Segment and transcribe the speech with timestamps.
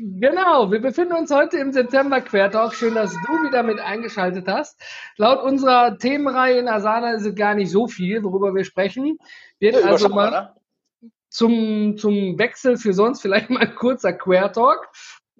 [0.00, 2.72] Genau, wir befinden uns heute im September Quertalk.
[2.72, 4.80] Schön, dass du wieder mit eingeschaltet hast.
[5.16, 9.18] Laut unserer Themenreihe in Asana ist es gar nicht so viel, worüber wir sprechen.
[9.58, 11.10] Wird Ja, also mal ne?
[11.30, 14.88] zum, zum Wechsel für sonst vielleicht mal ein kurzer Quertalk.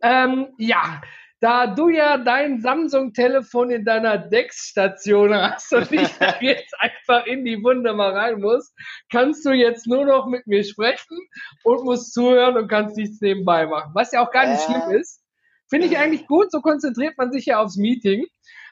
[0.02, 1.02] Ähm, ja,
[1.40, 6.08] da du ja dein Samsung-Telefon in deiner Dex-Station hast und ich
[6.40, 8.72] jetzt einfach in die Wunde mal rein muss,
[9.10, 11.18] kannst du jetzt nur noch mit mir sprechen
[11.64, 13.92] und musst zuhören und kannst nichts nebenbei machen.
[13.94, 14.72] Was ja auch gar nicht Äh.
[14.72, 15.22] schlimm ist.
[15.70, 18.26] Finde ich eigentlich gut, so konzentriert man sich ja aufs Meeting.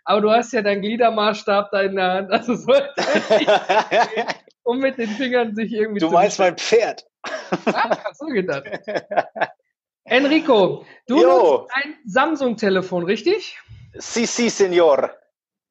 [0.04, 2.30] Aber du hast ja deinen Gliedermaßstab da in der Hand.
[2.30, 2.94] Also sollte
[4.62, 7.04] um mit den Fingern sich irgendwie du meinst mein Pferd.
[7.66, 8.64] Ah, hast du gedacht.
[10.06, 11.58] Enrico, du Jo.
[11.58, 13.58] nutzt ein Samsung-Telefon, richtig?
[13.94, 15.10] Si, si, Senor.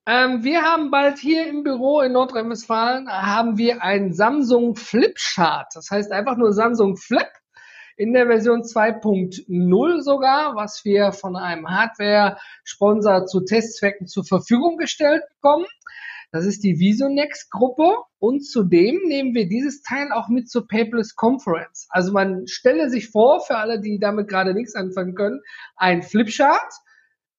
[0.08, 5.68] Ähm, wir haben bald hier im Büro in Nordrhein-Westfalen haben wir ein Samsung Flip Chart.
[5.74, 7.28] Das heißt einfach nur Samsung Flip
[7.98, 15.24] in der Version 2.0 sogar, was wir von einem Hardware-Sponsor zu Testzwecken zur Verfügung gestellt
[15.36, 15.66] bekommen.
[16.36, 21.88] Das ist die Visonex-Gruppe und zudem nehmen wir dieses Teil auch mit zur Paperless Conference.
[21.92, 25.40] Also man stelle sich vor, für alle, die damit gerade nichts anfangen können,
[25.78, 26.74] ein Flipchart,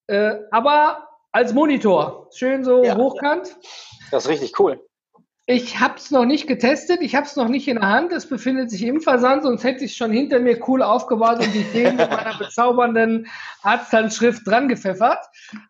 [0.06, 2.30] äh, aber als Monitor.
[2.34, 2.96] Schön so Ja.
[2.96, 3.54] hochkant.
[4.10, 4.80] Das ist richtig cool.
[5.48, 8.28] Ich habe es noch nicht getestet, ich habe es noch nicht in der Hand, es
[8.28, 11.62] befindet sich im Versand, sonst hätte ich es schon hinter mir cool aufgebaut und die
[11.62, 13.28] Themen mit meiner bezaubernden
[13.62, 15.24] Arzthandschrift dran gepfeffert.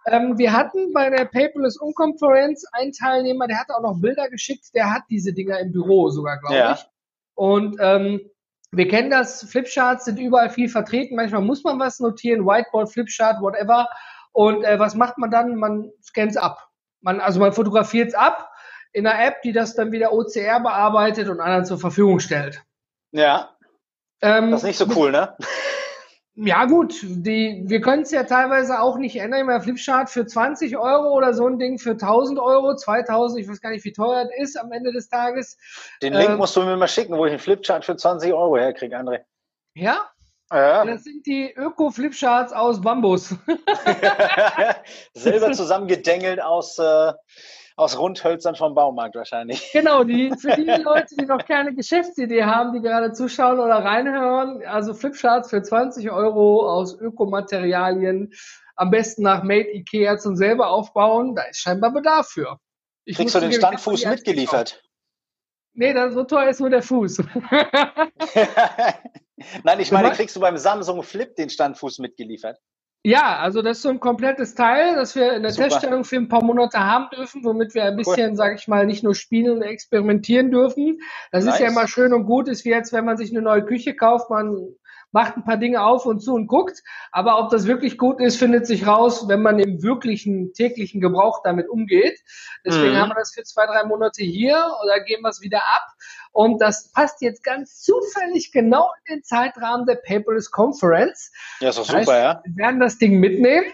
[0.06, 4.74] Ähm, wir hatten bei der Paperless Unkonferenz einen Teilnehmer, der hat auch noch Bilder geschickt,
[4.74, 6.72] der hat diese Dinger im Büro sogar, glaube Ja.
[6.72, 6.86] ich.
[7.34, 8.22] Und ähm,
[8.72, 13.42] wir kennen das, Flipcharts sind überall viel vertreten, manchmal muss man was notieren, Whiteboard, Flipchart,
[13.42, 13.86] whatever.
[14.32, 15.56] Und äh, was macht man dann?
[15.56, 16.66] Man scannt es ab.
[17.02, 18.50] Man, also man fotografiert es ab
[18.96, 22.62] in einer App, die das dann wieder OCR bearbeitet und anderen zur Verfügung stellt.
[23.12, 23.50] Ja,
[24.22, 25.36] Ähm, das ist nicht so cool, ne?
[26.38, 29.40] Ja gut, die, wir können es ja teilweise auch nicht ändern.
[29.40, 33.48] Ich meine, Flipchart für 20 Euro oder so ein Ding für 1000 Euro, 2000, ich
[33.48, 35.56] weiß gar nicht, wie teuer das ist am Ende des Tages.
[36.02, 38.58] Den Link Ähm, musst du mir mal schicken, wo ich einen Flipchart für 20 Euro
[38.58, 39.20] herkriege, André.
[39.74, 40.10] Ja,
[40.52, 40.84] Ja.
[40.84, 43.34] das sind die Öko-Flipcharts aus Bambus.
[45.14, 47.12] Selber zusammengedengelt aus, äh,
[47.76, 49.70] aus Rundhölzern vom Baumarkt wahrscheinlich.
[49.72, 54.64] Genau, die, für die Leute, die noch keine Geschäftsidee haben, die gerade zuschauen oder reinhören,
[54.66, 58.32] also Flipcharts für 20 Euro aus Ökomaterialien,
[58.74, 62.58] am besten nach Made Ikea zum selber aufbauen, da ist scheinbar Bedarf für.
[63.04, 64.82] Ich Kriegst du den Standfuß mitgeliefert?
[65.74, 67.18] Nee, das, so teuer ist nur der Fuß.
[69.62, 72.58] Nein, ich meine, kriegst du beim Samsung Flip den Standfuß mitgeliefert?
[73.04, 75.68] Ja, also das ist so ein komplettes Teil, das wir in der Super.
[75.68, 79.04] Teststellung für ein paar Monate haben dürfen, womit wir ein bisschen, sage ich mal, nicht
[79.04, 80.98] nur spielen und experimentieren dürfen.
[81.30, 81.72] Das ist ja Nice.
[81.72, 84.74] immer schön und gut, ist wie jetzt, wenn man sich eine neue Küche kauft, man
[85.12, 86.82] macht ein paar Dinge auf und zu und guckt.
[87.10, 91.40] Aber ob das wirklich gut ist, findet sich raus, wenn man im wirklichen täglichen Gebrauch
[91.42, 92.18] damit umgeht.
[92.64, 92.98] Deswegen Mhm.
[92.98, 95.86] haben wir das für zwei, drei Monate hier oder geben wir es wieder ab.
[96.32, 101.32] Und das passt jetzt ganz zufällig genau in den Zeitrahmen der Paperless Conference.
[101.60, 102.42] Ja, ist doch Das heißt, super, ja.
[102.44, 103.66] Wir werden das Ding mitnehmen.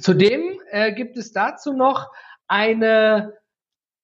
[0.00, 2.10] Zudem äh, gibt es dazu noch
[2.48, 3.34] eine,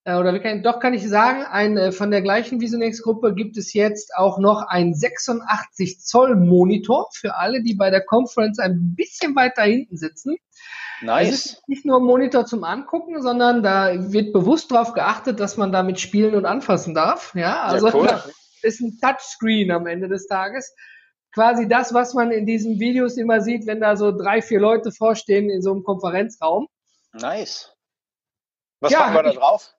[0.05, 3.57] äh, oder wie kann, doch kann ich sagen, ein, äh, von der gleichen Visonex-Gruppe gibt
[3.57, 8.95] es jetzt auch noch ein 86 Zoll Monitor für alle, die bei der Conference ein
[8.97, 10.37] bisschen weiter hinten sitzen.
[11.01, 11.31] Es Nice.
[11.31, 15.73] ist nicht nur ein Monitor zum Angucken, sondern da wird bewusst darauf geachtet, dass man
[15.73, 17.35] damit spielen und anfassen darf.
[17.35, 18.33] Ja, also ja, cool.
[18.63, 20.75] ist ein Touchscreen am Ende des Tages.
[21.35, 24.93] Quasi das, was man in diesen Videos immer sieht, wenn da so drei, vier Leute
[24.93, 26.69] vorstehen in so einem Konferenzraum.
[27.15, 27.75] Nice.
[28.81, 29.73] Was Ja, packen wir da drauf?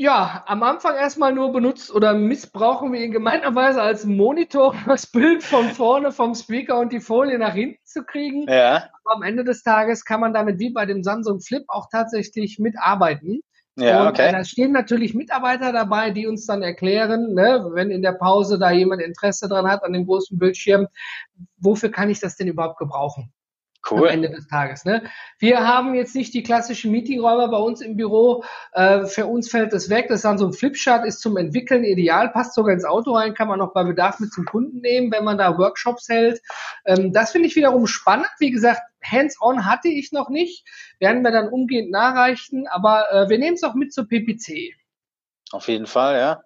[0.00, 5.08] Ja, am Anfang erstmal nur benutzt oder missbrauchen wir ihn gemeinerweise als Monitor, um das
[5.08, 8.46] Bild von vorne vom Speaker und die Folie nach hinten zu kriegen.
[8.46, 11.88] Ja, Aber am Ende des Tages kann man damit wie bei dem Samsung Flip auch
[11.90, 13.40] tatsächlich mitarbeiten.
[13.74, 14.30] ja, und okay.
[14.30, 18.70] da stehen natürlich Mitarbeiter dabei, die uns dann erklären, ne, wenn in der Pause da
[18.70, 20.86] jemand Interesse dran hat an dem großen Bildschirm,
[21.56, 23.32] wofür kann ich das denn überhaupt gebrauchen?
[23.88, 24.08] Cool.
[24.08, 24.84] Am Ende des Tages.
[24.84, 25.02] Ne?
[25.38, 28.44] Wir haben jetzt nicht die klassischen Meetingräume bei uns im Büro.
[28.72, 30.06] Äh, für uns fällt das weg.
[30.08, 33.34] Das ist dann so ein Flipchart, ist zum Entwickeln ideal, passt sogar ins Auto rein,
[33.34, 36.40] kann man noch bei Bedarf mit zum Kunden nehmen, wenn man da Workshops hält.
[36.84, 38.28] Ähm, das finde ich wiederum spannend.
[38.38, 40.66] Wie gesagt, Hands-on hatte ich noch nicht.
[40.98, 44.74] Werden wir dann umgehend nachreichen, aber äh, wir nehmen es auch mit zur PPC.
[45.52, 46.42] Auf jeden Fall, ja.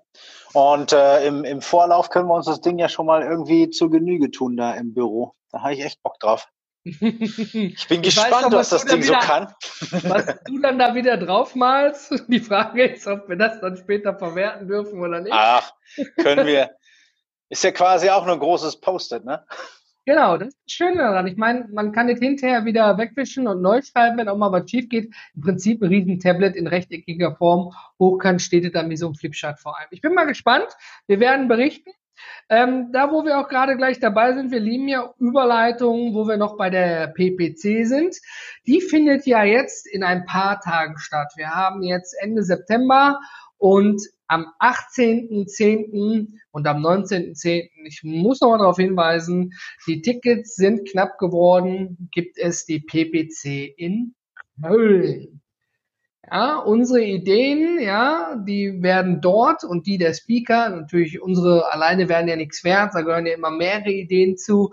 [0.52, 3.90] Und äh, im, im Vorlauf können wir uns das Ding ja schon mal irgendwie zur
[3.90, 5.34] Genüge tun da im Büro.
[5.50, 6.48] Da habe ich echt Bock drauf.
[6.84, 9.54] Ich bin ich gespannt, noch, was, was das Ding wieder, so kann.
[10.02, 12.24] Was du dann da wieder draufmalst.
[12.28, 15.32] Die Frage ist, ob wir das dann später verwerten dürfen oder nicht.
[15.32, 15.72] Ach,
[16.16, 16.70] können wir.
[17.48, 19.44] Ist ja quasi auch nur ein großes Post-it, ne?
[20.04, 21.26] Genau, das ist das Schöne daran.
[21.28, 24.68] Ich meine, man kann es hinterher wieder wegwischen und neu schreiben, wenn auch mal was
[24.68, 25.14] schief geht.
[25.34, 27.72] Im Prinzip ein riesen Tablet in rechteckiger Form.
[28.00, 29.88] Hochkant steht es dann wie so ein Flipchart vor allem.
[29.90, 30.66] Ich bin mal gespannt.
[31.06, 31.90] Wir werden berichten.
[32.48, 36.36] Ähm, da, wo wir auch gerade gleich dabei sind, wir lieben ja Überleitungen, wo wir
[36.36, 38.16] noch bei der PPC sind.
[38.66, 41.32] Die findet ja jetzt in ein paar Tagen statt.
[41.36, 43.20] Wir haben jetzt Ende September
[43.58, 46.28] und am 18.10.
[46.50, 47.68] und am 19.10.
[47.84, 49.52] Ich muss noch mal darauf hinweisen,
[49.86, 54.14] die Tickets sind knapp geworden, gibt es die PPC in
[54.62, 55.41] Köln.
[56.30, 62.28] Ja, unsere Ideen, ja, die werden dort und die der Speaker, natürlich unsere alleine werden
[62.28, 64.70] ja nichts wert, da gehören ja immer mehrere Ideen zu,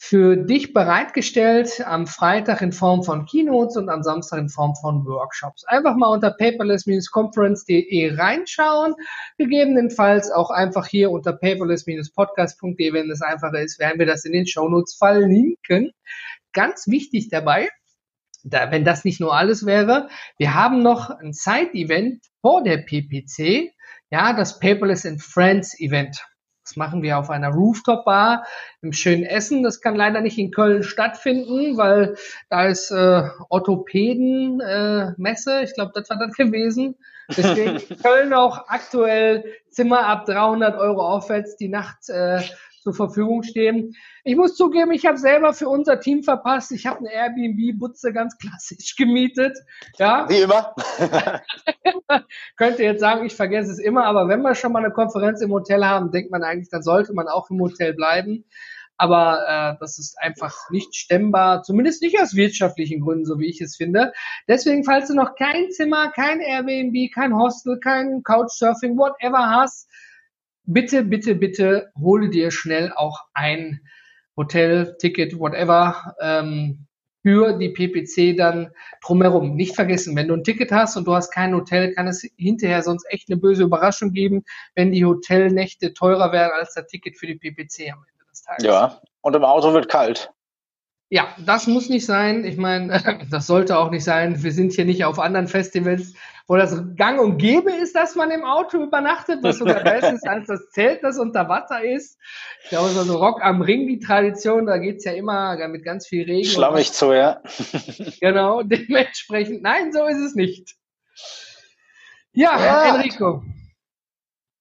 [0.00, 5.04] für dich bereitgestellt am Freitag in Form von Keynotes und am Samstag in Form von
[5.04, 5.64] Workshops.
[5.64, 8.94] Einfach mal unter paperless-conference.de reinschauen.
[9.38, 14.46] Gegebenenfalls auch einfach hier unter paperless-podcast.de, wenn es einfacher ist, werden wir das in den
[14.46, 15.90] Shownotes verlinken.
[16.52, 17.68] Ganz wichtig dabei,
[18.44, 20.08] da, wenn das nicht nur alles wäre,
[20.38, 23.72] wir haben noch ein Side-Event vor der PPC,
[24.10, 26.24] ja, das Paperless and Friends Event.
[26.64, 28.46] Das machen wir auf einer Rooftop-Bar
[28.82, 29.62] im schönen Essen.
[29.62, 32.16] Das kann leider nicht in Köln stattfinden, weil
[32.50, 35.60] da ist äh, Orthopäden-Messe.
[35.60, 36.96] Äh, ich glaube, das war das gewesen.
[37.34, 42.42] Deswegen in Köln auch aktuell Zimmer ab 300 Euro aufwärts die Nacht äh,
[42.88, 43.94] zur Verfügung stehen.
[44.24, 46.72] Ich muss zugeben, ich habe selber für unser Team verpasst.
[46.72, 49.58] Ich habe eine Airbnb-Butze ganz klassisch gemietet.
[49.98, 50.26] Ja.
[50.28, 50.74] Wie immer.
[52.56, 55.52] Könnte jetzt sagen, ich vergesse es immer, aber wenn wir schon mal eine Konferenz im
[55.52, 58.44] Hotel haben, denkt man eigentlich, dann sollte man auch im Hotel bleiben.
[58.96, 63.60] Aber äh, das ist einfach nicht stemmbar, zumindest nicht aus wirtschaftlichen Gründen, so wie ich
[63.60, 64.12] es finde.
[64.48, 69.88] Deswegen, falls du noch kein Zimmer, kein Airbnb, kein Hostel, kein Couchsurfing, whatever hast,
[70.68, 73.80] bitte, bitte, bitte hole dir schnell auch ein
[74.36, 76.86] Hotel, Ticket, whatever, ähm,
[77.22, 78.70] für die PPC dann
[79.04, 79.56] drumherum.
[79.56, 82.82] Nicht vergessen, wenn du ein Ticket hast und du hast kein Hotel, kann es hinterher
[82.82, 84.44] sonst echt eine böse Überraschung geben,
[84.74, 88.64] wenn die Hotelnächte teurer werden als das Ticket für die PPC am Ende des Tages.
[88.64, 90.30] Ja, und im Auto wird kalt.
[91.10, 92.44] Ja, das muss nicht sein.
[92.44, 94.42] Ich meine, das sollte auch nicht sein.
[94.42, 96.12] Wir sind hier nicht auf anderen Festivals,
[96.46, 100.28] wo das gang und gäbe ist, dass man im Auto übernachtet, was sogar besser ist
[100.28, 102.18] als das Zelt, das unter Wasser ist.
[102.62, 106.24] Ich glaube, so Rock am Ring, die Tradition, da geht's ja immer mit ganz viel
[106.24, 106.48] Regen.
[106.48, 107.40] Schlammig zu, ja.
[108.20, 109.62] genau, dementsprechend.
[109.62, 110.74] Nein, so ist es nicht.
[112.32, 112.94] Ja, ja.
[112.96, 113.42] Enrico.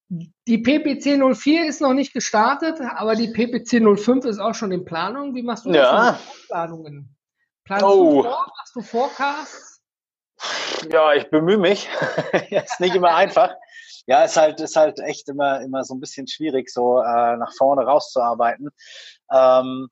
[0.09, 4.86] Die PPC 04 ist noch nicht gestartet, aber die PPC 05 ist auch schon in
[4.86, 5.36] Planung.
[5.36, 6.12] Wie machst du ja.
[6.12, 7.15] das Planungen?
[7.65, 8.24] Planst oh.
[8.24, 8.48] du vor?
[8.57, 9.81] Machst du Forecasts?
[10.89, 11.89] Ja, ich bemühe mich.
[12.50, 13.54] ist nicht immer einfach.
[14.06, 17.51] Ja, ist halt, ist halt echt immer, immer so ein bisschen schwierig, so äh, nach
[17.57, 18.69] vorne rauszuarbeiten.
[19.33, 19.90] Ähm,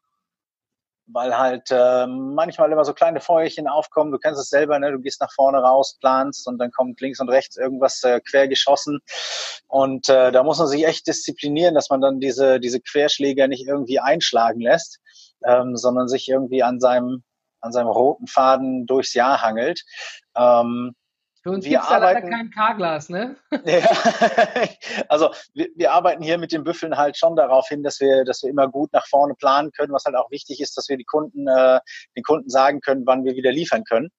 [1.08, 4.12] weil halt äh, manchmal immer so kleine Feuerchen aufkommen.
[4.12, 4.92] Du kennst es selber, ne?
[4.92, 8.48] Du gehst nach vorne raus, planst und dann kommt links und rechts irgendwas äh, quer
[8.48, 9.00] geschossen.
[9.68, 13.68] Und äh, da muss man sich echt disziplinieren, dass man dann diese, diese Querschläger nicht
[13.68, 15.00] irgendwie einschlagen lässt,
[15.46, 17.24] ähm, sondern sich irgendwie an seinem,
[17.62, 19.84] an seinem roten Faden durchs Jahr hangelt.
[20.36, 20.96] Ähm,
[21.46, 23.36] für uns gibt es ja leider kein K-Glas, ne?
[23.66, 23.88] Ja,
[25.10, 28.42] also wir, wir, arbeiten hier mit den Büffeln halt schon darauf hin, dass wir, dass
[28.42, 31.04] wir immer gut nach vorne planen können, was halt auch wichtig ist, dass wir die
[31.04, 31.80] Kunden, äh,
[32.18, 34.10] den Kunden sagen können, wann wir wieder liefern können.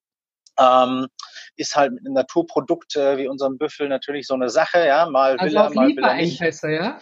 [0.56, 1.08] Ähm,
[1.56, 5.36] ist halt mit einem Naturprodukt äh, wie unserem Büffel natürlich so eine Sache, ja, mal
[5.36, 6.40] also will er, mal will er nicht.
[6.40, 7.00] Ja?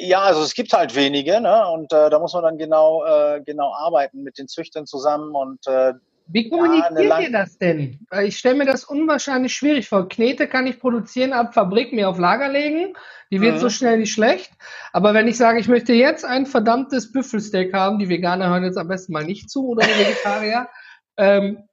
[0.00, 1.68] Ja, also es gibt halt wenige, ne?
[1.70, 5.66] Und äh, da muss man dann genau, äh, genau arbeiten mit den Züchtern zusammen und
[5.66, 5.94] äh,
[6.30, 8.06] wie kommuniziert ja, ihr das denn?
[8.22, 10.08] Ich stelle mir das unwahrscheinlich schwierig vor.
[10.08, 12.94] Knete kann ich produzieren, ab Fabrik mir auf Lager legen.
[13.30, 13.60] Die wird mhm.
[13.60, 14.52] so schnell nicht schlecht.
[14.92, 18.76] Aber wenn ich sage, ich möchte jetzt ein verdammtes Büffelsteak haben, die Veganer hören jetzt
[18.76, 20.68] am besten mal nicht zu oder die Vegetarier.
[21.16, 21.64] ähm,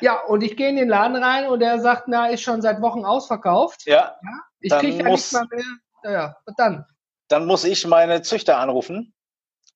[0.00, 2.82] ja, und ich gehe in den Laden rein und der sagt, na, ist schon seit
[2.82, 3.86] Wochen ausverkauft.
[3.86, 4.16] Ja.
[4.22, 5.64] ja ich kriege ja nicht mal mehr.
[6.04, 6.84] Ja, ja, und dann?
[7.28, 9.14] Dann muss ich meine Züchter anrufen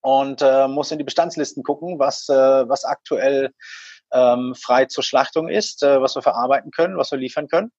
[0.03, 2.35] und äh, muss in die Bestandslisten gucken, was, äh,
[2.69, 3.53] was aktuell
[4.13, 7.73] ähm, frei zur Schlachtung ist, äh, was wir verarbeiten können, was wir liefern können.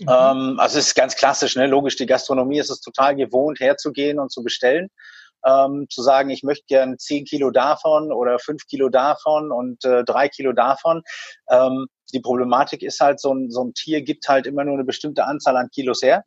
[0.00, 0.08] Mhm.
[0.08, 1.66] Ähm, also es ist ganz klassisch, ne?
[1.66, 4.88] logisch, die Gastronomie ist es total gewohnt, herzugehen und zu bestellen.
[5.44, 10.02] Ähm, zu sagen, ich möchte gern zehn Kilo davon oder fünf Kilo davon und äh,
[10.02, 11.02] drei Kilo davon.
[11.48, 14.84] Ähm, die Problematik ist halt, so ein, so ein Tier gibt halt immer nur eine
[14.84, 16.24] bestimmte Anzahl an Kilos her.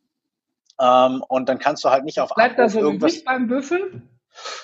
[0.80, 4.02] Ähm, und dann kannst du halt nicht auf Bleibt Abruf da so irgendwas beim Büffel?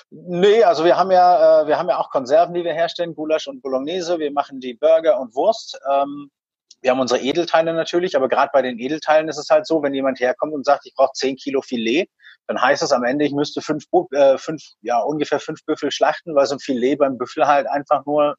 [0.09, 3.47] Nee, also wir haben ja, äh, wir haben ja auch Konserven, die wir herstellen, Gulasch
[3.47, 4.19] und Bolognese.
[4.19, 5.79] Wir machen die Burger und Wurst.
[5.91, 6.29] Ähm,
[6.81, 9.93] wir haben unsere Edelteile natürlich, aber gerade bei den Edelteilen ist es halt so, wenn
[9.93, 12.07] jemand herkommt und sagt, ich brauche zehn Kilo Filet,
[12.47, 16.35] dann heißt es am Ende, ich müsste fünf, äh, fünf, ja ungefähr fünf Büffel schlachten,
[16.35, 18.35] weil so ein Filet beim Büffel halt einfach nur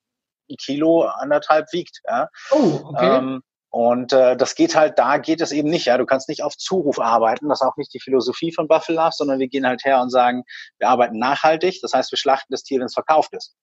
[0.50, 2.00] ein Kilo anderthalb wiegt.
[2.08, 2.28] Ja.
[2.50, 3.18] Oh, okay.
[3.18, 5.86] Ähm, und äh, das geht halt, da geht es eben nicht.
[5.86, 7.48] Ja, du kannst nicht auf Zuruf arbeiten.
[7.48, 10.10] Das ist auch nicht die Philosophie von Buffalo Love, sondern wir gehen halt her und
[10.10, 10.44] sagen,
[10.78, 11.80] wir arbeiten nachhaltig.
[11.82, 13.54] Das heißt, wir schlachten das Tier, wenn es verkauft ist.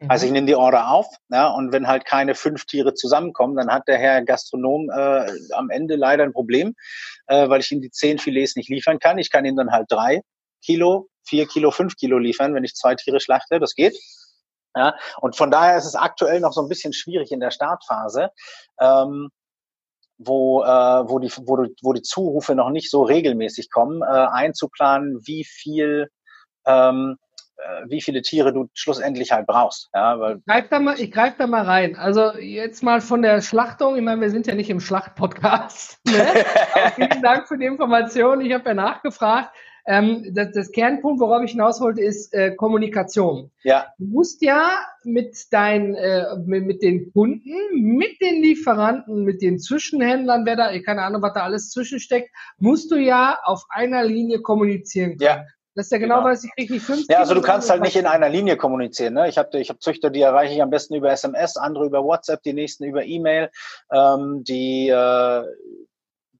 [0.00, 0.10] Mhm.
[0.10, 3.70] Also ich nehme die Order auf, ja, und wenn halt keine fünf Tiere zusammenkommen, dann
[3.70, 6.74] hat der Herr Gastronom äh, am Ende leider ein Problem,
[7.26, 9.18] äh, weil ich ihm die zehn Filets nicht liefern kann.
[9.18, 10.22] Ich kann ihm dann halt drei
[10.64, 13.58] Kilo, vier Kilo, fünf Kilo liefern, wenn ich zwei Tiere schlachte.
[13.58, 13.96] Das geht.
[14.76, 18.30] Ja, und von daher ist es aktuell noch so ein bisschen schwierig in der Startphase,
[18.78, 19.30] ähm,
[20.18, 25.20] wo, äh, wo, die, wo, wo die Zurufe noch nicht so regelmäßig kommen, äh, einzuplanen,
[25.26, 26.08] wie viel
[26.66, 27.16] ähm,
[27.56, 29.88] äh, wie viele Tiere du schlussendlich halt brauchst.
[29.94, 31.96] Ja, weil ich greife da, mal, greif da mal rein.
[31.96, 33.96] Also jetzt mal von der Schlachtung.
[33.96, 36.00] Ich meine, wir sind ja nicht im Schlachtpodcast.
[36.06, 36.44] Ne?
[36.94, 38.40] vielen Dank für die Information.
[38.40, 39.50] Ich habe ja nachgefragt.
[39.86, 43.50] Ähm, das, das Kernpunkt, worauf ich hinaus wollte, ist äh, Kommunikation.
[43.62, 43.86] Ja.
[43.98, 44.70] Du musst ja
[45.04, 50.78] mit deinen, äh, mit, mit, den Kunden, mit den Lieferanten, mit den Zwischenhändlern, wer da,
[50.80, 55.38] keine Ahnung, was da alles zwischensteckt, musst du ja auf einer Linie kommunizieren können.
[55.38, 55.46] Ja.
[55.76, 56.28] Dass der genau, genau.
[56.28, 57.04] weiß, ich kriege nicht fünf.
[57.10, 59.12] Ja, also du kannst halt nicht in einer Linie kommunizieren.
[59.12, 59.28] Ne?
[59.28, 62.42] Ich habe ich hab Züchter, die erreiche ich am besten über SMS, andere über WhatsApp,
[62.42, 63.50] die nächsten über E-Mail.
[63.92, 65.42] Ähm, die äh,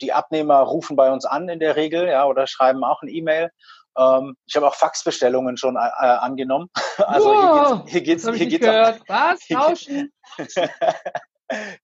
[0.01, 3.51] die Abnehmer rufen bei uns an in der Regel, ja, oder schreiben auch ein E-Mail.
[3.99, 6.71] Ähm, ich habe auch Faxbestellungen schon äh, angenommen.
[6.99, 9.01] Also wow, hier geht's, hier geht's, hier geht's gehört.
[9.03, 9.47] Auch, Was?
[9.49, 10.13] Tauschen?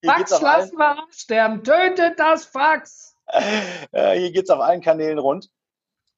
[0.03, 1.63] Fax lassen wir sterben.
[1.63, 3.15] Tötet das Fax.
[3.91, 5.49] Äh, hier geht's auf allen Kanälen rund.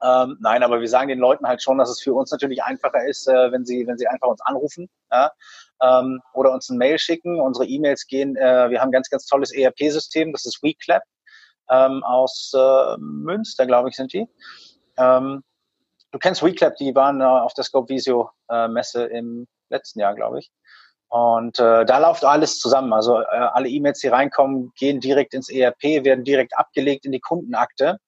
[0.02, 3.06] Ähm, nein, aber wir sagen den Leuten halt schon, dass es für uns natürlich einfacher
[3.06, 5.32] ist, äh, wenn sie, wenn sie einfach uns anrufen ja,
[5.82, 7.40] ähm, oder uns ein Mail schicken.
[7.40, 11.04] Unsere E-Mails gehen, äh, wir haben ein ganz, ganz tolles ERP-System, das ist WeClap
[11.70, 14.28] ähm, aus äh, Münster, glaube ich, sind die.
[14.98, 15.44] Ähm,
[16.12, 20.16] du kennst WeClap, die waren äh, auf der Scope Visio äh, Messe im letzten Jahr,
[20.16, 20.52] glaube ich.
[21.08, 22.92] Und äh, da läuft alles zusammen.
[22.92, 27.20] Also äh, alle E-Mails, die reinkommen, gehen direkt ins ERP, werden direkt abgelegt in die
[27.20, 28.00] Kundenakte.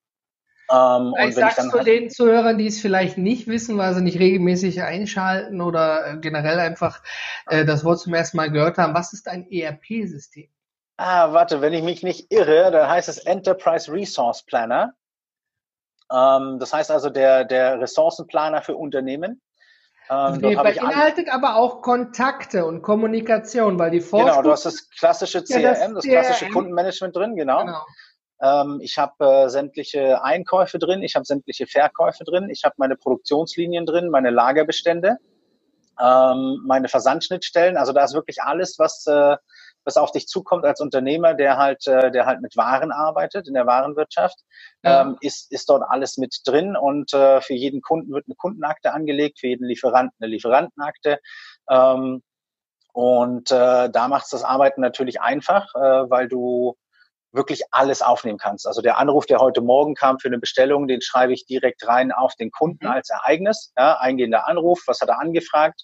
[0.69, 4.81] Ähm, ich sag's zu den Zuhörern, die es vielleicht nicht wissen, weil sie nicht regelmäßig
[4.81, 7.01] einschalten oder äh, generell einfach
[7.45, 8.93] äh, das Wort zum ersten Mal gehört haben.
[8.93, 10.49] Was ist ein ERP-System?
[10.97, 14.93] Ah, warte, wenn ich mich nicht irre, dann heißt es Enterprise Resource Planner.
[16.11, 19.41] Ähm, das heißt also der, der Ressourcenplaner für Unternehmen.
[20.09, 24.29] Ähm, beinhaltet aber auch Kontakte und Kommunikation, weil die Forschung...
[24.29, 26.53] Genau, du hast das klassische CRM, ja, das, das, klassische CRM.
[26.53, 27.65] Kundenmanagement drin, genau.
[27.65, 27.85] genau.
[28.41, 32.95] Ähm, ich habe äh, sämtliche Einkäufe drin, ich habe sämtliche Verkäufe drin, ich habe meine
[32.95, 35.17] Produktionslinien drin, meine Lagerbestände,
[35.99, 37.77] ähm, meine Versandschnittstellen.
[37.77, 39.35] Also da ist wirklich alles, was äh,
[39.87, 43.53] was auf dich zukommt als Unternehmer, der halt, äh, der halt mit Waren arbeitet in
[43.53, 44.37] der Warenwirtschaft,
[44.83, 45.01] ja.
[45.01, 48.93] ähm, ist, ist dort alles mit drin und äh, für jeden Kunden wird eine Kundenakte
[48.93, 51.19] angelegt, für jeden Lieferanten eine Lieferantenakte.
[51.69, 52.21] Ähm,
[52.91, 56.75] und äh, da macht es das Arbeiten natürlich einfach, äh, weil du
[57.31, 58.67] wirklich alles aufnehmen kannst.
[58.67, 62.11] Also der Anruf, der heute Morgen kam für eine Bestellung, den schreibe ich direkt rein
[62.11, 62.91] auf den Kunden mhm.
[62.91, 63.71] als Ereignis.
[63.77, 65.81] Ja, eingehender Anruf, was hat er angefragt?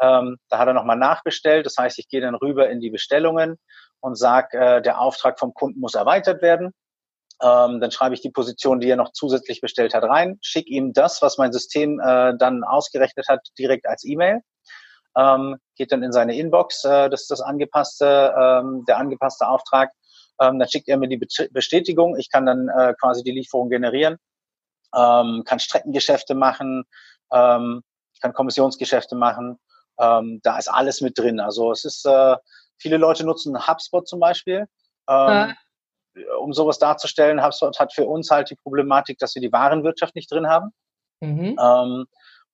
[0.00, 1.66] Ähm, da hat er nochmal nachbestellt.
[1.66, 3.58] Das heißt, ich gehe dann rüber in die Bestellungen
[4.00, 6.72] und sage, äh, der Auftrag vom Kunden muss erweitert werden.
[7.42, 10.92] Ähm, dann schreibe ich die Position, die er noch zusätzlich bestellt hat, rein, schicke ihm
[10.92, 14.40] das, was mein System äh, dann ausgerechnet hat, direkt als E-Mail.
[15.16, 19.90] Ähm, geht dann in seine Inbox, äh, das ist das angepasste, ähm, der angepasste Auftrag.
[20.40, 21.20] Ähm, dann schickt er mir die
[21.50, 22.16] Bestätigung.
[22.16, 24.16] Ich kann dann äh, quasi die Lieferung generieren,
[24.94, 26.84] ähm, kann Streckengeschäfte machen,
[27.32, 27.82] ähm,
[28.20, 29.58] kann Kommissionsgeschäfte machen
[30.00, 31.40] ähm, da ist alles mit drin.
[31.40, 32.36] Also es ist, äh,
[32.78, 34.66] viele Leute nutzen HubSpot zum Beispiel.
[35.08, 35.54] Ähm, ja.
[36.40, 40.30] Um sowas darzustellen, HubSpot hat für uns halt die Problematik, dass wir die Warenwirtschaft nicht
[40.30, 40.70] drin haben.
[41.20, 41.56] Mhm.
[41.60, 42.06] Ähm,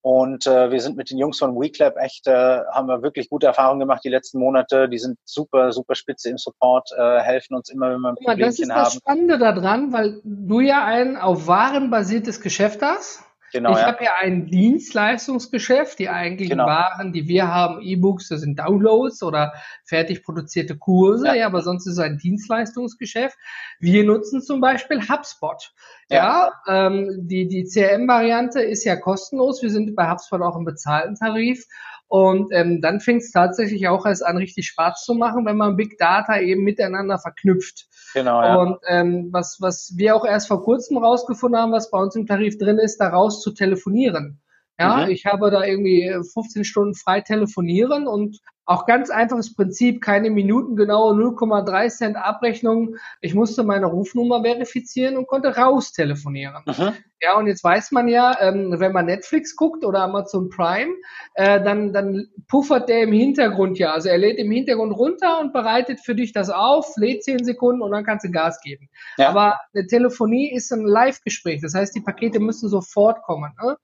[0.02, 3.46] und äh, wir sind mit den Jungs von WeClap echt, äh, haben wir wirklich gute
[3.46, 4.88] Erfahrungen gemacht die letzten Monate.
[4.88, 8.72] Die sind super, super spitze im Support, äh, helfen uns immer, wenn wir ein Problemchen
[8.72, 8.84] haben.
[8.84, 13.24] Das ist das Spannende daran, weil du ja ein auf Waren basiertes Geschäft hast.
[13.52, 13.86] Genau, ich ja.
[13.86, 16.66] habe ja ein Dienstleistungsgeschäft, die eigentlichen genau.
[16.66, 19.52] Waren, die wir haben, E-Books, das sind Downloads oder
[19.84, 21.34] fertig produzierte Kurse, ja.
[21.34, 23.36] ja, aber sonst ist es ein Dienstleistungsgeschäft.
[23.80, 25.72] Wir nutzen zum Beispiel HubSpot.
[26.08, 29.62] Ja, ja ähm, die, die CRM-Variante ist ja kostenlos.
[29.62, 31.66] Wir sind bei HubSpot auch im bezahlten Tarif.
[32.10, 35.76] Und ähm, dann fängt es tatsächlich auch erst an, richtig Spaß zu machen, wenn man
[35.76, 37.86] Big Data eben miteinander verknüpft.
[38.14, 38.42] Genau.
[38.42, 38.56] Ja.
[38.56, 42.26] Und ähm, was, was wir auch erst vor kurzem rausgefunden haben, was bei uns im
[42.26, 44.40] Tarif drin ist, daraus zu telefonieren.
[44.80, 45.10] Ja, mhm.
[45.10, 50.76] ich habe da irgendwie 15 Stunden frei telefonieren und auch ganz einfaches Prinzip, keine Minuten
[50.76, 52.96] genaue 0,3 Cent Abrechnung.
[53.20, 56.62] Ich musste meine Rufnummer verifizieren und konnte raus telefonieren.
[56.64, 56.92] Mhm.
[57.20, 60.92] Ja, und jetzt weiß man ja, ähm, wenn man Netflix guckt oder Amazon Prime,
[61.34, 63.92] äh, dann, dann puffert der im Hintergrund ja.
[63.92, 67.82] Also er lädt im Hintergrund runter und bereitet für dich das auf, lädt 10 Sekunden
[67.82, 68.88] und dann kannst du Gas geben.
[69.18, 69.30] Ja.
[69.30, 71.60] Aber eine Telefonie ist ein Live-Gespräch.
[71.60, 73.52] Das heißt, die Pakete müssen sofort kommen.
[73.60, 73.76] Ne?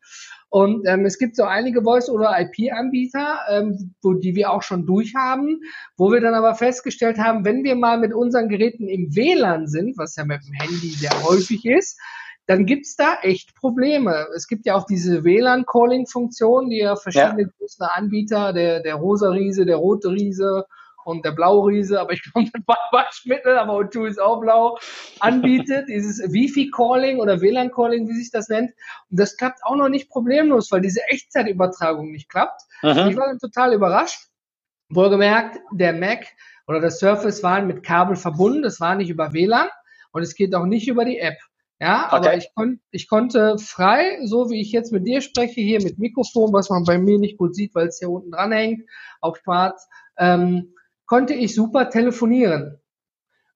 [0.56, 4.86] Und ähm, es gibt so einige Voice- oder IP-Anbieter, ähm, wo, die wir auch schon
[4.86, 5.60] durchhaben,
[5.98, 9.98] wo wir dann aber festgestellt haben, wenn wir mal mit unseren Geräten im WLAN sind,
[9.98, 12.00] was ja mit dem Handy sehr häufig ist,
[12.46, 14.28] dann gibt's da echt Probleme.
[14.34, 17.48] Es gibt ja auch diese WLAN-Calling-Funktion, die ja verschiedene ja.
[17.58, 20.64] große Anbieter, der, der rosa Riese, der rote Riese
[21.06, 24.76] und der blaue Riese, aber ich komme mit Waschmittel, aber O2 ist auch blau,
[25.20, 28.72] anbietet, dieses Wifi-Calling oder WLAN-Calling, wie sich das nennt.
[29.10, 32.60] Und das klappt auch noch nicht problemlos, weil diese Echtzeitübertragung nicht klappt.
[32.82, 33.08] Mhm.
[33.10, 34.18] Ich war dann total überrascht.
[34.88, 36.26] Wohlgemerkt, der Mac
[36.66, 39.68] oder der Surface waren mit Kabel verbunden, das war nicht über WLAN
[40.10, 41.38] und es geht auch nicht über die App.
[41.78, 42.16] Ja, okay.
[42.16, 45.98] aber ich, kon ich konnte frei, so wie ich jetzt mit dir spreche, hier mit
[45.98, 48.88] Mikrofon, was man bei mir nicht gut sieht, weil es hier unten dran hängt,
[49.20, 49.86] auf schwarz,
[50.18, 50.72] ähm,
[51.06, 52.80] konnte ich super telefonieren.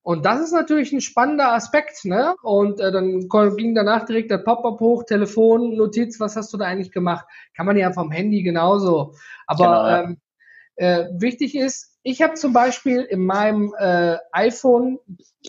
[0.02, 2.34] Und das ist natürlich ein spannender Aspekt, ne?
[2.42, 6.64] Und äh, dann ging danach direkt der Pop-up hoch, Telefon, Notiz, was hast du da
[6.64, 7.26] eigentlich gemacht?
[7.54, 9.14] Kann man ja vom Handy genauso.
[9.46, 10.20] Aber genau, ähm,
[10.76, 14.98] äh, wichtig ist, ich habe zum Beispiel in meinem äh, iPhone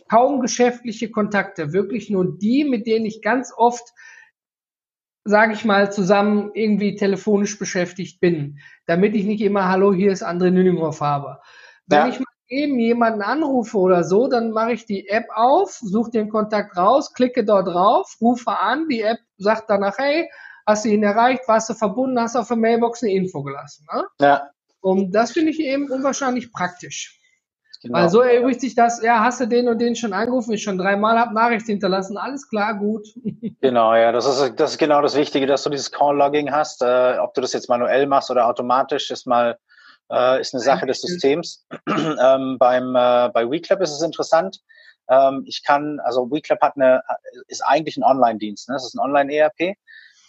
[0.10, 3.94] kaum geschäftliche Kontakte, wirklich nur die, mit denen ich ganz oft,
[5.24, 10.26] sage ich mal, zusammen irgendwie telefonisch beschäftigt bin, damit ich nicht immer Hallo, hier ist
[10.26, 11.40] André Nüninghoff habe.
[11.92, 12.08] Wenn ja.
[12.08, 16.30] ich mal eben jemanden anrufe oder so, dann mache ich die App auf, suche den
[16.30, 20.30] Kontakt raus, klicke dort drauf, rufe an, die App sagt danach, hey,
[20.66, 23.88] hast du ihn erreicht, warst du verbunden, hast auf der Mailbox eine Info gelassen.
[23.94, 24.06] Ne?
[24.20, 24.50] Ja.
[24.82, 27.18] Und das finde ich eben unwahrscheinlich praktisch.
[27.84, 27.98] Genau.
[27.98, 30.78] Weil so erübrigt sich das, ja, hast du den und den schon angerufen, ich schon
[30.78, 33.08] dreimal habe Nachricht hinterlassen, alles klar, gut.
[33.62, 36.82] Genau, ja, das ist, das ist genau das Wichtige, dass du dieses Call-Logging hast.
[36.82, 39.60] Äh, ob du das jetzt manuell machst oder automatisch, ist mal
[40.12, 41.66] äh, ist eine Sache des Systems.
[41.88, 44.60] ähm, beim, äh, bei WeClap ist es interessant.
[45.10, 47.02] Ähm, ich kann, also WeClap hat eine,
[47.48, 48.76] ist eigentlich ein Online-Dienst, ne?
[48.76, 49.76] Es ist ein Online-ERP.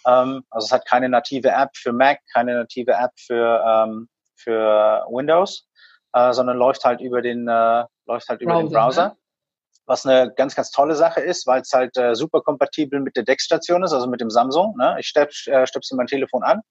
[0.05, 5.05] Ähm, also es hat keine native App für Mac, keine native App für, ähm, für
[5.09, 5.67] Windows,
[6.13, 9.07] äh, sondern läuft halt über den, äh, läuft halt über Browser, den Browser.
[9.09, 9.17] Ne?
[9.85, 13.23] Was eine ganz, ganz tolle Sache ist, weil es halt äh, super kompatibel mit der
[13.23, 14.75] DeX-Station ist, also mit dem Samsung.
[14.77, 14.95] Ne?
[14.99, 16.61] Ich stöpsel äh, stöpsel mein Telefon an,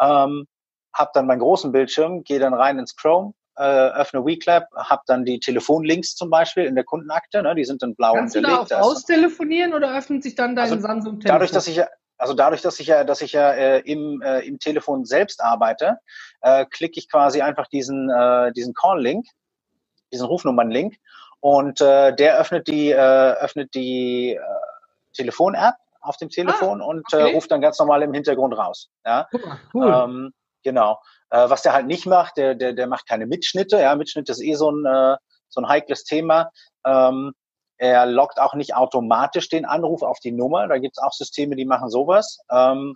[0.00, 0.46] ähm,
[0.96, 5.24] habe dann meinen großen Bildschirm, gehe dann rein ins Chrome, äh, öffne WeClap, habe dann
[5.24, 8.58] die Telefonlinks zum Beispiel in der Kundenakte, ne, die sind dann blau Kannst unterlegt.
[8.58, 11.34] Kannst du da auch austelefonieren oder öffnet sich dann dein also Samsung-Telefon?
[11.34, 11.86] Dadurch, dass ich ja
[12.18, 15.98] also dadurch, dass ich ja, dass ich ja äh, im, äh, im Telefon selbst arbeite,
[16.40, 19.26] äh, klicke ich quasi einfach diesen, äh, diesen Call-Link,
[20.12, 20.96] diesen Rufnummern-Link
[21.40, 24.40] und äh, der öffnet die, äh, öffnet die äh,
[25.14, 27.30] Telefon-App auf dem Telefon ah, und äh, okay.
[27.30, 28.88] äh, ruft dann ganz normal im Hintergrund raus.
[29.04, 29.28] Ja?
[29.74, 29.92] Cool.
[29.92, 30.32] Ähm,
[30.66, 31.00] genau.
[31.30, 33.80] Äh, was der halt nicht macht, der, der, der macht keine Mitschnitte.
[33.80, 35.16] Ja, Mitschnitte ist eh so ein, äh,
[35.48, 36.50] so ein heikles Thema.
[36.84, 37.32] Ähm,
[37.78, 40.66] er lockt auch nicht automatisch den Anruf auf die Nummer.
[40.66, 42.38] Da gibt's auch Systeme, die machen sowas.
[42.50, 42.94] Ähm,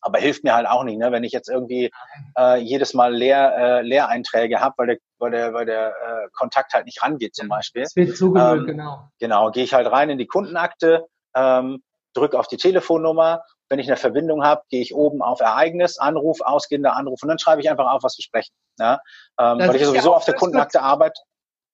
[0.00, 1.12] aber hilft mir halt auch nicht, ne?
[1.12, 1.90] wenn ich jetzt irgendwie
[2.36, 6.74] äh, jedes Mal Leer, äh, Leereinträge habe, weil der, weil der, weil der äh, Kontakt
[6.74, 7.82] halt nicht rangeht zum Beispiel.
[7.82, 9.08] Es wird zugehört, ähm, genau.
[9.18, 11.82] Genau, gehe ich halt rein in die Kundenakte, ähm,
[12.14, 13.42] drücke auf die Telefonnummer.
[13.68, 17.38] Wenn ich eine Verbindung habe, gehe ich oben auf Ereignis, Anruf, ausgehender Anruf und dann
[17.38, 18.52] schreibe ich einfach auf, was wir sprechen.
[18.78, 19.00] Ja?
[19.38, 21.20] Ähm, weil ich ja sowieso auf der Kundenakte arbeite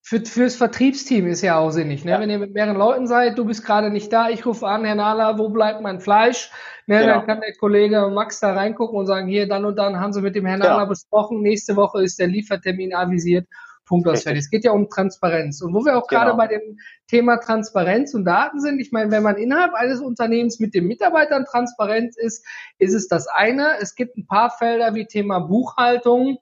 [0.03, 2.05] für, fürs Vertriebsteam ist ja auch sinnig.
[2.05, 2.13] Ne?
[2.13, 2.21] Ja.
[2.21, 4.95] Wenn ihr mit mehreren Leuten seid, du bist gerade nicht da, ich rufe an, Herr
[4.95, 6.51] Nahler, wo bleibt mein Fleisch?
[6.87, 7.01] Ne?
[7.01, 7.19] Genau.
[7.19, 10.23] Dann kann der Kollege Max da reingucken und sagen, hier, dann und dann haben sie
[10.23, 10.75] mit dem Herrn genau.
[10.75, 13.47] Nahler besprochen, nächste Woche ist der Liefertermin avisiert.
[13.91, 14.45] Punkt aus fertig.
[14.45, 15.61] Es geht ja um Transparenz.
[15.61, 16.23] Und wo wir auch genau.
[16.23, 20.61] gerade bei dem Thema Transparenz und Daten sind, ich meine, wenn man innerhalb eines Unternehmens
[20.61, 22.47] mit den Mitarbeitern transparent ist,
[22.79, 23.79] ist es das eine.
[23.81, 26.39] Es gibt ein paar Felder wie Thema Buchhaltung,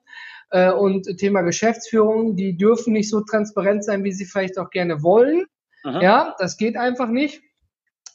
[0.51, 5.03] äh, und Thema Geschäftsführung, die dürfen nicht so transparent sein, wie sie vielleicht auch gerne
[5.03, 5.45] wollen.
[5.83, 6.01] Aha.
[6.01, 7.41] Ja, das geht einfach nicht.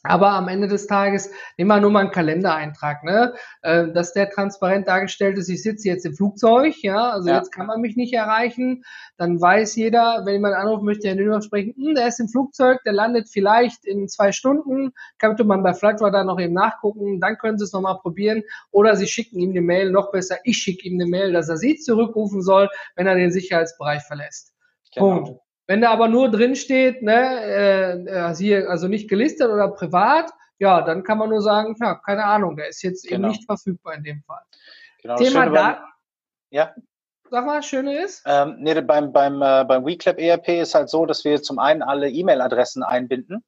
[0.07, 3.33] Aber am Ende des Tages, nehmen wir nur mal einen Kalendereintrag, ne?
[3.61, 7.37] Äh, dass der transparent dargestellt ist, ich sitze jetzt im Flugzeug, ja, also ja.
[7.37, 8.83] jetzt kann man mich nicht erreichen.
[9.17, 12.83] Dann weiß jeder, wenn jemand anrufen möchte, Herr Nürnberg sprechen, hm, der ist im Flugzeug,
[12.83, 17.57] der landet vielleicht in zwei Stunden, könnte man bei Flightradar noch eben nachgucken, dann können
[17.57, 18.43] Sie es nochmal probieren.
[18.71, 21.57] Oder Sie schicken ihm eine Mail, noch besser, ich schicke ihm eine Mail, dass er
[21.57, 24.53] Sie zurückrufen soll, wenn er den Sicherheitsbereich verlässt.
[24.93, 25.23] Genau.
[25.23, 25.44] Punkt.
[25.67, 30.81] Wenn da aber nur drin steht, ne, äh, hier, also nicht gelistet oder privat, ja,
[30.81, 33.15] dann kann man nur sagen, ja, keine Ahnung, der ist jetzt genau.
[33.15, 34.41] eben nicht verfügbar in dem Fall.
[35.01, 35.83] Genau, Thema Daten.
[36.51, 36.73] Ja.
[37.31, 38.23] Sag mal, schöne ist?
[38.27, 41.81] Ähm, nee, beim, beim, äh, beim WeClap ERP ist halt so, dass wir zum einen
[41.81, 43.43] alle E-Mail-Adressen einbinden.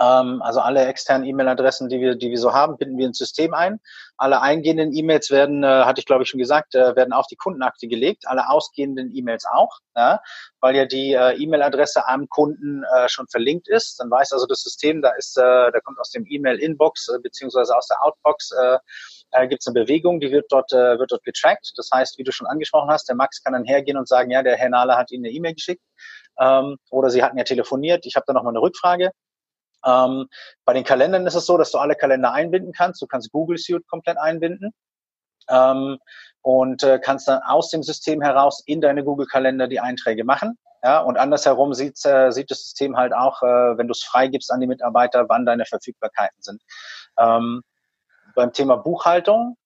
[0.00, 3.54] Ähm, also alle externen E-Mail-Adressen, die wir, die wir so haben, binden wir ins System
[3.54, 3.80] ein.
[4.16, 7.36] Alle eingehenden E-Mails werden, äh, hatte ich glaube ich schon gesagt, äh, werden auf die
[7.36, 8.26] Kundenakte gelegt.
[8.26, 10.20] Alle ausgehenden E-Mails auch, ja,
[10.60, 13.98] weil ja die äh, E-Mail-Adresse am Kunden äh, schon verlinkt ist.
[14.00, 17.76] Dann weiß also das System, da ist, äh, da kommt aus dem E-Mail-Inbox äh, beziehungsweise
[17.76, 18.78] aus der Outbox äh,
[19.48, 21.72] gibt es eine Bewegung, die wird dort, äh, wird dort getrackt.
[21.76, 24.42] Das heißt, wie du schon angesprochen hast, der Max kann dann hergehen und sagen, ja,
[24.42, 25.82] der Herr Nahler hat Ihnen eine E-Mail geschickt
[26.40, 29.10] ähm, oder Sie hatten ja telefoniert, ich habe da nochmal eine Rückfrage.
[29.84, 30.28] Ähm,
[30.64, 33.00] bei den Kalendern ist es so, dass du alle Kalender einbinden kannst.
[33.00, 34.72] Du kannst Google Suite komplett einbinden
[35.48, 35.98] ähm,
[36.42, 40.58] und äh, kannst dann aus dem System heraus in deine Google Kalender die Einträge machen.
[40.82, 44.52] Ja, und andersherum sieht, äh, sieht das System halt auch, äh, wenn du es freigibst
[44.52, 46.62] an die Mitarbeiter, wann deine Verfügbarkeiten sind.
[47.18, 47.62] Ähm,
[48.36, 49.56] beim Thema Buchhaltung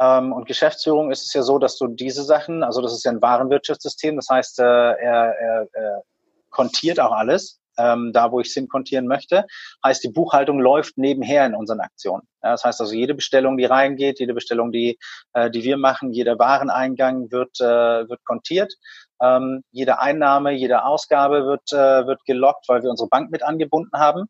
[0.00, 3.12] ähm, und Geschäftsführung ist es ja so, dass du diese Sachen, also das ist ja
[3.12, 6.02] ein Warenwirtschaftssystem, das heißt, äh, er, er, er
[6.48, 9.46] kontiert auch alles ähm, da wo ich es kontieren möchte.
[9.84, 12.22] Heißt, die Buchhaltung läuft nebenher in unseren Aktionen.
[12.42, 14.98] Ja, das heißt also, jede Bestellung, die reingeht, jede Bestellung, die,
[15.32, 18.72] äh, die wir machen, jeder Wareneingang wird, äh, wird kontiert.
[19.20, 23.96] Ähm, jede Einnahme, jede Ausgabe wird, äh, wird gelockt, weil wir unsere Bank mit angebunden
[23.96, 24.26] haben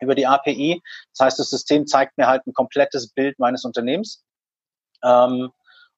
[0.00, 0.80] über die API.
[1.12, 4.24] Das heißt, das System zeigt mir halt ein komplettes Bild meines Unternehmens.
[5.02, 5.50] Ähm,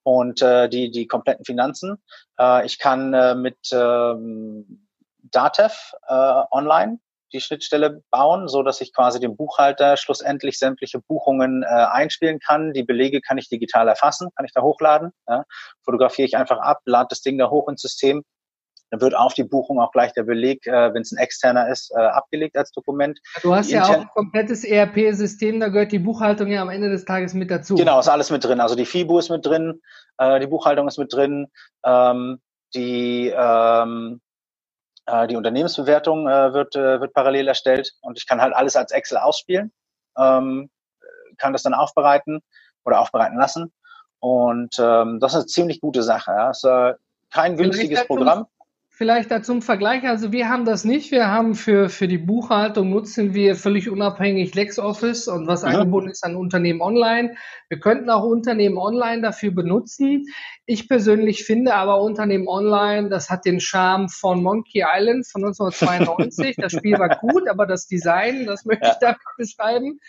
[0.04, 2.02] und äh, die, die kompletten Finanzen.
[2.38, 4.88] Äh, ich kann äh, mit ähm,
[5.32, 6.98] Datev äh, online
[7.32, 12.72] die Schnittstelle bauen, so dass ich quasi dem Buchhalter schlussendlich sämtliche Buchungen äh, einspielen kann.
[12.72, 15.12] Die Belege kann ich digital erfassen, kann ich da hochladen.
[15.28, 15.44] Ja.
[15.84, 18.22] Fotografiere ich einfach ab, lade das Ding da hoch ins System.
[18.90, 21.90] Dann wird auf die Buchung auch gleich der Beleg, äh, wenn es ein externer ist,
[21.96, 23.18] äh, abgelegt als Dokument.
[23.42, 27.06] Du hast ja auch ein komplettes ERP-System, da gehört die Buchhaltung ja am Ende des
[27.06, 27.76] Tages mit dazu.
[27.76, 28.60] Genau, ist alles mit drin.
[28.60, 29.80] Also die FIBU ist mit drin,
[30.18, 31.46] äh, die Buchhaltung ist mit drin,
[31.86, 32.38] ähm,
[32.74, 34.31] die ähm, äh,
[35.28, 39.18] die Unternehmensbewertung äh, wird, äh, wird parallel erstellt und ich kann halt alles als Excel
[39.18, 39.72] ausspielen,
[40.16, 40.70] ähm,
[41.38, 42.40] kann das dann aufbereiten
[42.84, 43.72] oder aufbereiten lassen.
[44.20, 46.30] Und ähm, das ist eine ziemlich gute Sache.
[46.30, 46.50] Ja.
[46.50, 46.94] Ist äh,
[47.30, 48.46] kein günstiges Programm.
[48.94, 51.12] Vielleicht da zum Vergleich, also wir haben das nicht.
[51.12, 55.68] Wir haben für, für die Buchhaltung nutzen wir völlig unabhängig LexOffice und was ja.
[55.68, 57.34] angeboten ist an Unternehmen online.
[57.70, 60.26] Wir könnten auch Unternehmen online dafür benutzen.
[60.66, 66.56] Ich persönlich finde aber Unternehmen online, das hat den Charme von Monkey Island von 1992.
[66.56, 68.92] das Spiel war gut, aber das Design, das möchte ja.
[68.92, 70.00] ich da beschreiben.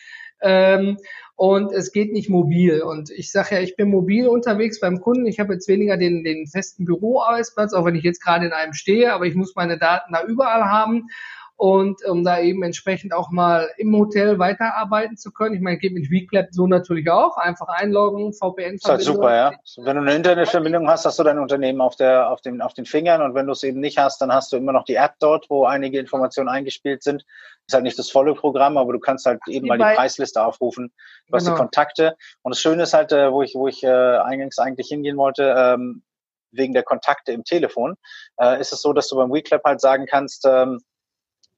[0.43, 0.97] Ähm,
[1.35, 2.81] und es geht nicht mobil.
[2.81, 5.25] Und ich sage ja, ich bin mobil unterwegs beim Kunden.
[5.25, 8.73] Ich habe jetzt weniger den, den festen Büroarbeitsplatz, auch wenn ich jetzt gerade in einem
[8.73, 11.07] stehe, aber ich muss meine Daten da überall haben
[11.55, 15.55] und um da eben entsprechend auch mal im Hotel weiterarbeiten zu können.
[15.55, 17.37] Ich meine, geht mit WeClap so natürlich auch.
[17.37, 18.75] Einfach einloggen, VPN-Verbindung.
[18.75, 19.53] Ist halt super, ja.
[19.77, 22.85] Wenn du eine Internetverbindung hast, hast du dein Unternehmen auf, der, auf, den, auf den
[22.85, 25.13] Fingern und wenn du es eben nicht hast, dann hast du immer noch die App
[25.19, 27.23] dort, wo einige Informationen eingespielt sind.
[27.67, 30.91] Ist halt nicht das volle Programm, aber du kannst halt eben mal die Preisliste aufrufen.
[31.27, 31.61] Du hast die genau.
[31.61, 32.17] Kontakte.
[32.41, 35.53] Und das Schöne ist halt, äh, wo ich, wo ich äh, eingangs eigentlich hingehen wollte,
[35.57, 36.03] ähm,
[36.51, 37.95] wegen der Kontakte im Telefon,
[38.39, 40.79] äh, ist es so, dass du beim WeClap halt sagen kannst, ähm,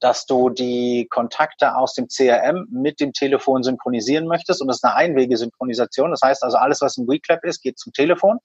[0.00, 4.60] dass du die Kontakte aus dem CRM mit dem Telefon synchronisieren möchtest.
[4.60, 6.10] Und das ist eine Einwegesynchronisation.
[6.10, 8.38] Das heißt also, alles, was im WeClap ist, geht zum Telefon.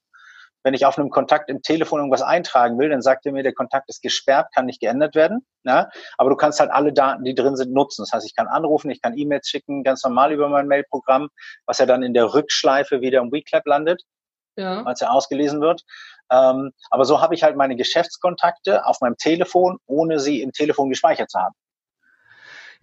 [0.64, 3.52] Wenn ich auf einem Kontakt im Telefon irgendwas eintragen will, dann sagt er mir, der
[3.52, 5.44] Kontakt ist gesperrt, kann nicht geändert werden.
[5.64, 5.90] Ja?
[6.16, 8.02] Aber du kannst halt alle Daten, die drin sind, nutzen.
[8.02, 11.28] Das heißt, ich kann anrufen, ich kann E-Mails schicken, ganz normal über mein Mailprogramm,
[11.66, 14.02] was ja dann in der Rückschleife wieder im WeClap landet,
[14.56, 14.84] ja.
[14.84, 15.82] als er ausgelesen wird.
[16.32, 20.88] Ähm, aber so habe ich halt meine Geschäftskontakte auf meinem Telefon, ohne sie im Telefon
[20.88, 21.54] gespeichert zu haben.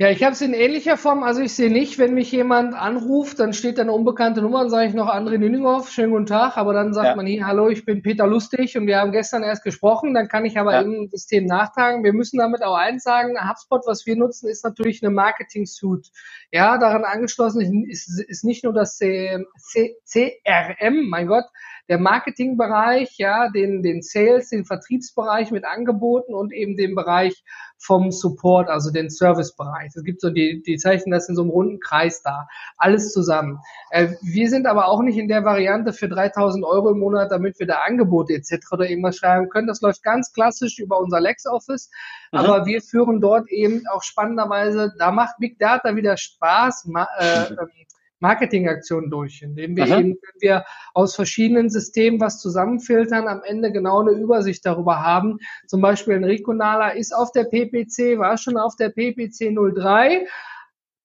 [0.01, 1.23] Ja, ich habe es in ähnlicher Form.
[1.23, 4.69] Also ich sehe nicht, wenn mich jemand anruft, dann steht da eine unbekannte Nummer, dann
[4.69, 7.15] sage ich noch André Nüninghoff, schönen guten Tag, aber dann sagt ja.
[7.17, 10.45] man hier, hallo, ich bin Peter Lustig und wir haben gestern erst gesprochen, dann kann
[10.45, 10.81] ich aber ja.
[10.83, 12.05] im System nachtragen.
[12.05, 16.07] Wir müssen damit auch eins sagen, HubSpot, was wir nutzen, ist natürlich eine Marketing-Suite.
[16.53, 21.43] Ja, daran angeschlossen ist, ist nicht nur das C, C, CRM, mein Gott,
[21.89, 27.43] der Marketingbereich, ja, den, den Sales, den Vertriebsbereich mit Angeboten und eben den Bereich
[27.79, 29.91] vom Support, also den Servicebereich.
[29.95, 32.47] Es gibt so die, die zeichnen das in so einem runden Kreis da.
[32.77, 33.59] Alles zusammen.
[33.89, 37.59] Äh, wir sind aber auch nicht in der Variante für 3000 Euro im Monat, damit
[37.59, 38.71] wir da Angebote etc.
[38.71, 39.67] oder irgendwas schreiben können.
[39.67, 41.89] Das läuft ganz klassisch über unser LexOffice.
[42.31, 42.37] Mhm.
[42.37, 47.45] Aber wir führen dort eben auch spannenderweise, da macht Big Data wieder Spaß, äh,
[48.19, 49.99] Marketingaktionen durch, indem wir Aha.
[49.99, 55.39] eben, wenn wir aus verschiedenen Systemen was zusammenfiltern, am Ende genau eine Übersicht darüber haben.
[55.67, 60.27] Zum Beispiel Enrico Nala ist auf der PPC, war schon auf der PPC 03,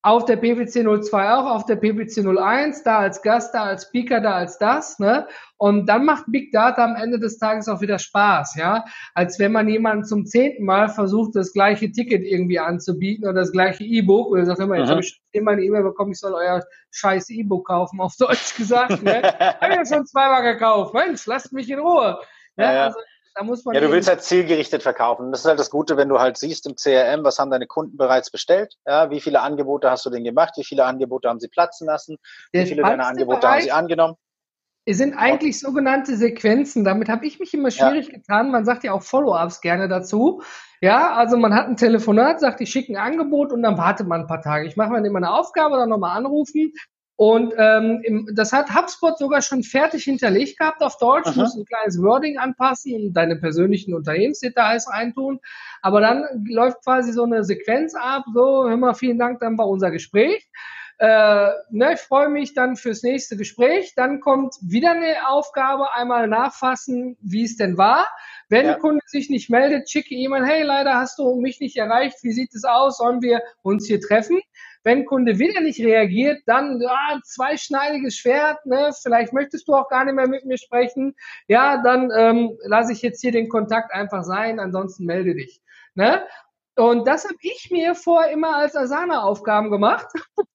[0.05, 4.21] auf der PPC 02 auch, auf der PPC 01, da als Gast, da als Speaker,
[4.21, 5.27] da als das, ne?
[5.57, 8.85] Und dann macht Big Data am Ende des Tages auch wieder Spaß, ja?
[9.15, 13.53] Als wenn man jemanden zum zehnten Mal versucht, das gleiche Ticket irgendwie anzubieten oder das
[13.53, 16.63] gleiche E-Book oder sagt immer, jetzt habe ich immer eine E-Mail bekommen, ich soll euer
[16.91, 19.23] scheiß E-Book kaufen, auf Deutsch gesagt, ne?
[19.61, 20.93] habe ich ja schon zweimal gekauft.
[20.93, 22.19] Mensch, lasst mich in Ruhe.
[22.59, 22.85] Ja, ja.
[22.89, 22.99] Also,
[23.35, 25.33] da muss man ja, du willst halt zielgerichtet verkaufen.
[25.33, 27.97] Das ist halt das Gute, wenn du halt siehst im CRM, was haben deine Kunden
[27.97, 31.49] bereits bestellt, ja, wie viele Angebote hast du denn gemacht, wie viele Angebote haben sie
[31.49, 32.17] platzen lassen,
[32.53, 34.17] Der wie viele deiner Angebote Bereich haben sie angenommen.
[34.87, 36.85] Es sind eigentlich sogenannte Sequenzen.
[36.85, 38.19] Damit habe ich mich immer schwierig ja.
[38.19, 38.51] getan.
[38.51, 40.43] Man sagt ja auch Follow-ups gerne dazu.
[40.83, 44.23] Ja, also man hat ein Telefonat, sagt, ich schicke ein Angebot und dann wartet man
[44.23, 44.67] ein paar Tage.
[44.67, 46.75] Ich mache mir immer eine Aufgabe, dann nochmal anrufen.
[47.17, 51.33] Und ähm, im, das hat HubSpot sogar schon fertig hinterlegt gehabt auf Deutsch.
[51.33, 55.39] Du musst ein kleines Wording anpassen und deine persönlichen Unternehmensdetails reintun.
[55.81, 58.25] Aber dann läuft quasi so eine Sequenz ab.
[58.35, 60.49] So, hör mal, vielen Dank, dann war unser Gespräch.
[60.99, 63.95] Äh, ne, ich freue mich dann fürs nächste Gespräch.
[63.95, 68.09] Dann kommt wieder eine Aufgabe, einmal nachfassen, wie es denn war.
[68.49, 68.73] Wenn ja.
[68.73, 72.33] der Kunde sich nicht meldet, schicke E-Mail, hey, leider hast du mich nicht erreicht, wie
[72.33, 74.41] sieht es aus, sollen wir uns hier treffen?
[74.85, 78.91] Wenn Kunde wieder nicht reagiert, dann ja, zweischneidiges Schwert, ne?
[79.03, 81.17] vielleicht möchtest du auch gar nicht mehr mit mir sprechen.
[81.49, 85.63] Ja, dann ähm, lasse ich jetzt hier den Kontakt einfach sein, ansonsten melde dich.
[85.95, 86.23] Ne?
[86.77, 90.07] Und das habe ich mir vor immer als Asana-Aufgaben gemacht.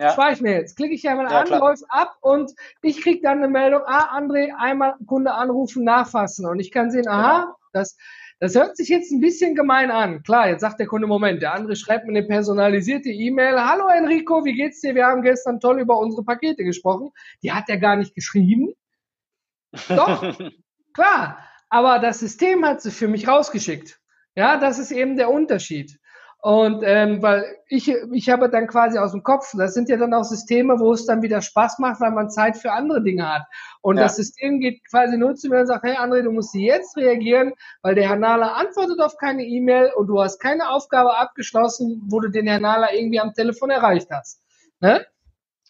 [0.00, 0.10] Ja.
[0.10, 0.76] Spare ich mir jetzt.
[0.76, 4.18] Klicke ich ja mal ja, an, läuft ab und ich kriege dann eine Meldung, ah,
[4.18, 6.46] André, einmal Kunde anrufen, nachfassen.
[6.46, 7.56] Und ich kann sehen, aha, genau.
[7.72, 7.96] das,
[8.44, 10.22] das hört sich jetzt ein bisschen gemein an.
[10.22, 13.58] Klar, jetzt sagt der Kunde, Moment, der andere schreibt mir eine personalisierte E-Mail.
[13.58, 14.94] Hallo Enrico, wie geht's dir?
[14.94, 17.08] Wir haben gestern toll über unsere Pakete gesprochen.
[17.42, 18.74] Die hat er gar nicht geschrieben.
[19.88, 20.38] Doch,
[20.92, 21.38] klar.
[21.70, 23.98] Aber das System hat sie für mich rausgeschickt.
[24.34, 25.98] Ja, das ist eben der Unterschied.
[26.44, 30.12] Und ähm, weil ich, ich habe dann quasi aus dem Kopf, das sind ja dann
[30.12, 33.44] auch Systeme, wo es dann wieder Spaß macht, weil man Zeit für andere Dinge hat.
[33.80, 34.02] Und ja.
[34.02, 37.54] das System geht quasi nur zu mir und sagt, hey André, du musst jetzt reagieren,
[37.80, 42.20] weil der Herr Nahler antwortet auf keine E-Mail und du hast keine Aufgabe abgeschlossen, wo
[42.20, 44.42] du den Herrn Nahler irgendwie am Telefon erreicht hast.
[44.80, 45.06] Ne?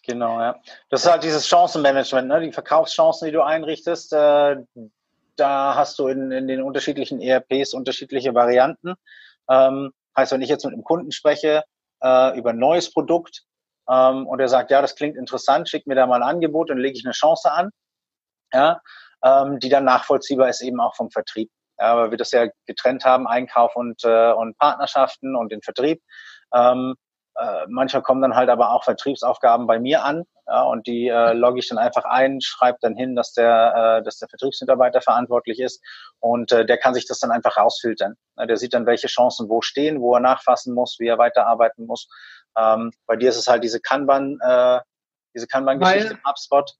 [0.05, 0.57] Genau, ja.
[0.89, 2.41] Das ist halt dieses Chancenmanagement, ne?
[2.41, 4.11] die Verkaufschancen, die du einrichtest.
[4.11, 4.57] Äh,
[5.37, 8.95] da hast du in, in den unterschiedlichen ERPs unterschiedliche Varianten.
[9.49, 11.63] Ähm, Heißt, wenn ich jetzt mit einem Kunden spreche
[12.01, 13.43] äh, über ein neues Produkt
[13.89, 16.77] ähm, und er sagt, ja, das klingt interessant, schickt mir da mal ein Angebot und
[16.77, 17.69] lege ich eine Chance an,
[18.53, 18.81] ja,
[19.23, 21.49] ähm, die dann nachvollziehbar ist eben auch vom Vertrieb.
[21.77, 26.01] Ja, weil wir das ja getrennt haben, Einkauf und, äh, und Partnerschaften und den Vertrieb.
[26.53, 26.95] Ähm,
[27.35, 31.33] äh, manchmal kommen dann halt aber auch Vertriebsaufgaben bei mir an ja, und die äh,
[31.33, 35.59] logge ich dann einfach ein, schreibe dann hin, dass der, äh, dass der Vertriebsmitarbeiter verantwortlich
[35.59, 35.83] ist
[36.19, 38.15] und äh, der kann sich das dann einfach rausfiltern.
[38.37, 41.85] Ja, der sieht dann, welche Chancen wo stehen, wo er nachfassen muss, wie er weiterarbeiten
[41.85, 42.07] muss.
[42.57, 44.79] Ähm, bei dir ist es halt diese Kanban, äh,
[45.35, 46.71] diese Kanban-Geschichte im HubSpot.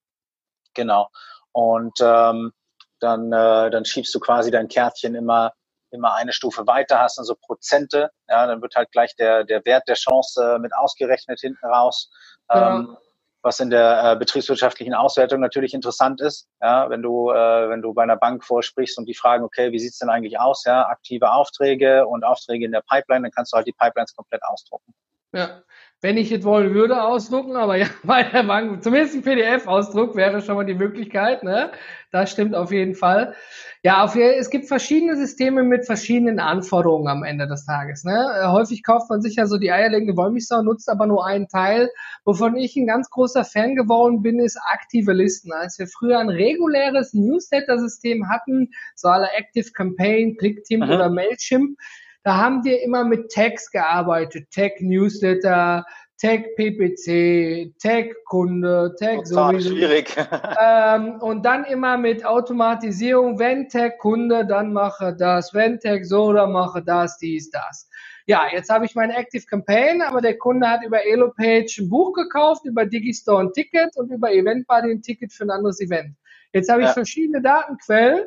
[0.74, 1.10] Genau.
[1.52, 2.54] Und ähm,
[3.00, 5.54] dann, äh, dann schiebst du quasi dein Kärtchen immer
[5.92, 9.66] immer eine Stufe weiter hast, dann so Prozente, ja, dann wird halt gleich der, der
[9.66, 12.10] Wert der Chance äh, mit ausgerechnet hinten raus.
[12.50, 12.98] Ähm, ja.
[13.42, 17.94] Was in der äh, betriebswirtschaftlichen Auswertung natürlich interessant ist, ja, wenn du, äh, wenn du
[17.94, 21.32] bei einer Bank vorsprichst und die fragen, okay, wie sieht's denn eigentlich aus, ja, aktive
[21.32, 24.96] Aufträge und Aufträge in der Pipeline, dann kannst du halt die Pipelines komplett ausdrucken.
[25.32, 25.62] Ja,
[26.02, 30.42] wenn ich jetzt wollen würde, ausdrucken, aber ja, bei der Bank, zumindest ein PDF-Ausdruck wäre
[30.42, 31.72] schon mal die Möglichkeit, ne?
[32.12, 33.36] Das stimmt auf jeden Fall.
[33.84, 38.04] Ja, auf, es gibt verschiedene Systeme mit verschiedenen Anforderungen am Ende des Tages.
[38.04, 38.14] Ne?
[38.14, 41.90] Äh, häufig kauft man sich ja so die eierlegende Wollmilchsau, nutzt aber nur einen Teil.
[42.24, 45.52] Wovon ich ein ganz großer Fan geworden bin, ist aktive Listen.
[45.52, 51.78] Als wir früher ein reguläres Newsletter-System hatten, so alle Active Campaign, ClickTeam oder Mailchimp,
[52.26, 54.48] da haben wir immer mit Tags gearbeitet.
[54.52, 55.86] Tag Newsletter,
[56.20, 59.70] Tag PPC, Tag Kunde, Tag sowieso.
[59.70, 60.16] schwierig.
[60.60, 66.34] ähm, und dann immer mit Automatisierung, wenn Tag Kunde, dann mache das, wenn Tag so,
[66.34, 67.88] dann mache das, dies, das.
[68.26, 72.12] Ja, jetzt habe ich meine Active Campaign, aber der Kunde hat über Elopage ein Buch
[72.14, 76.16] gekauft, über Digistore ein Ticket und über Eventbuddy ein Ticket für ein anderes Event.
[76.54, 76.94] Jetzt habe ich ja.
[76.94, 78.26] verschiedene Datenquellen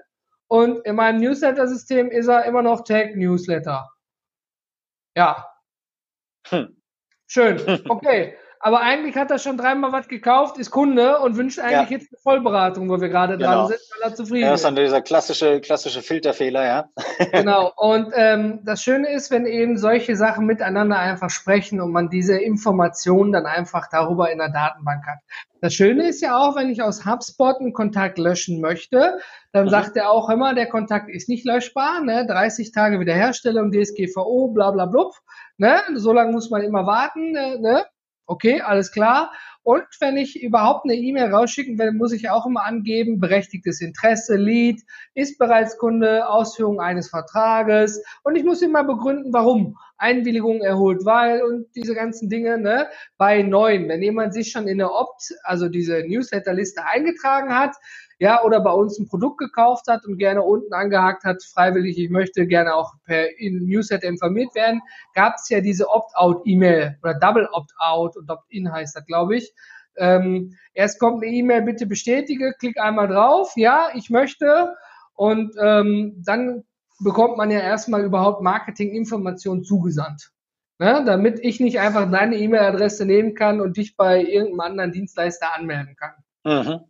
[0.48, 3.88] und in meinem Newsletter-System ist er immer noch Tag Newsletter.
[5.16, 5.46] Ja.
[6.48, 6.76] Hm.
[7.26, 7.58] Schön.
[7.90, 11.96] Okay aber eigentlich hat er schon dreimal was gekauft, ist Kunde und wünscht eigentlich ja.
[11.96, 13.50] jetzt eine Vollberatung, wo wir gerade genau.
[13.50, 14.44] dran sind, weil er zufrieden ist.
[14.44, 16.88] Ja, das ist dann dieser klassische, klassische Filterfehler, ja.
[17.32, 17.72] genau.
[17.76, 22.36] Und ähm, das Schöne ist, wenn eben solche Sachen miteinander einfach sprechen und man diese
[22.36, 25.18] Informationen dann einfach darüber in der Datenbank hat.
[25.60, 29.18] Das Schöne ist ja auch, wenn ich aus HubSpot einen Kontakt löschen möchte,
[29.52, 29.70] dann mhm.
[29.70, 32.26] sagt er auch immer, der Kontakt ist nicht löschbar, ne?
[32.26, 35.14] 30 Tage Wiederherstellung, DSGVO, bla bla blub.
[35.56, 35.80] Ne?
[35.96, 37.84] So lange muss man immer warten, ne?
[38.30, 39.32] Okay, alles klar.
[39.62, 44.36] Und wenn ich überhaupt eine E-Mail rausschicken will, muss ich auch immer angeben, berechtigtes Interesse,
[44.36, 44.82] Lead,
[45.14, 48.02] ist bereits Kunde, Ausführung eines Vertrages.
[48.24, 49.78] Und ich muss immer begründen, warum.
[49.96, 53.88] Einwilligung erholt, weil und diese ganzen Dinge, ne, bei neuen.
[53.88, 57.74] Wenn jemand sich schon in der Opt, also diese Newsletterliste eingetragen hat,
[58.18, 62.10] ja, oder bei uns ein Produkt gekauft hat und gerne unten angehakt hat, freiwillig, ich
[62.10, 64.80] möchte gerne auch per Newsletter informiert werden,
[65.14, 69.52] gab es ja diese Opt-out-E-Mail oder Double Opt-out und Opt-in heißt das, glaube ich.
[69.96, 74.74] Ähm, erst kommt eine E-Mail, bitte bestätige, klick einmal drauf, ja, ich möchte
[75.14, 76.64] und ähm, dann
[77.00, 80.30] bekommt man ja erstmal überhaupt Marketinginformationen zugesandt.
[80.80, 85.52] Ne, damit ich nicht einfach deine E-Mail-Adresse nehmen kann und dich bei irgendeinem anderen Dienstleister
[85.52, 86.12] anmelden kann.
[86.44, 86.84] Mhm.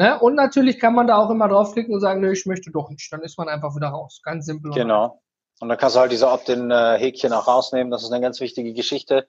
[0.00, 0.18] Ne?
[0.18, 3.12] Und natürlich kann man da auch immer draufklicken und sagen, nö, ich möchte doch nicht.
[3.12, 4.22] Dann ist man einfach wieder raus.
[4.24, 4.70] Ganz simpel.
[4.70, 5.20] Genau.
[5.60, 7.90] Und dann kannst du halt diese Opt-in-Häkchen auch rausnehmen.
[7.90, 9.28] Das ist eine ganz wichtige Geschichte,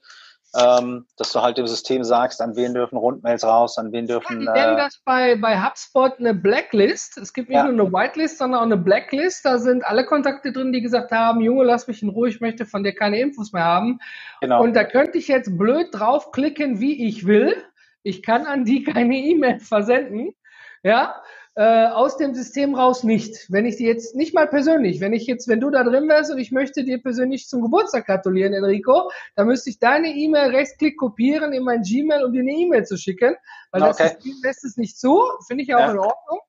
[0.58, 4.44] ähm, dass du halt dem System sagst, an wen dürfen Rundmails raus, an wen dürfen.
[4.44, 7.18] Ja, die nennen äh, das bei, bei HubSpot eine Blacklist.
[7.18, 7.70] Es gibt nicht ja.
[7.70, 9.44] nur eine Whitelist, sondern auch eine Blacklist.
[9.44, 12.66] Da sind alle Kontakte drin, die gesagt haben, Junge, lass mich in Ruhe, ich möchte
[12.66, 14.00] von dir keine Infos mehr haben.
[14.40, 14.64] Genau.
[14.64, 17.62] Und da könnte ich jetzt blöd draufklicken, wie ich will.
[18.04, 20.34] Ich kann an die keine E-Mail versenden
[20.84, 21.22] ja,
[21.56, 23.52] äh, aus dem System raus nicht.
[23.52, 26.32] Wenn ich dir jetzt nicht mal persönlich, wenn ich jetzt, wenn du da drin wärst
[26.32, 30.98] und ich möchte dir persönlich zum Geburtstag gratulieren, Enrico, dann müsste ich deine E-Mail rechtsklick
[30.98, 33.36] kopieren in mein Gmail, um dir eine E-Mail zu schicken,
[33.72, 33.90] weil okay.
[33.90, 35.92] das System lässt es nicht zu, finde ich auch ja.
[35.92, 36.40] in Ordnung.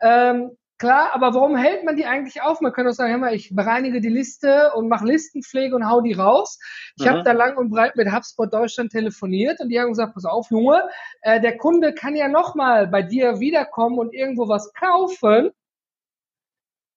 [0.00, 2.60] Ähm, Klar, aber warum hält man die eigentlich auf?
[2.60, 6.00] Man könnte auch sagen, hör mal, ich bereinige die Liste und mache Listenpflege und hau
[6.00, 6.60] die raus.
[6.96, 7.10] Ich mhm.
[7.10, 10.50] habe da lang und breit mit HubSpot Deutschland telefoniert und die haben gesagt, pass auf,
[10.50, 10.88] Junge,
[11.22, 15.50] äh, der Kunde kann ja nochmal bei dir wiederkommen und irgendwo was kaufen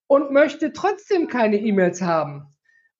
[0.06, 2.51] und möchte trotzdem keine E-Mails haben.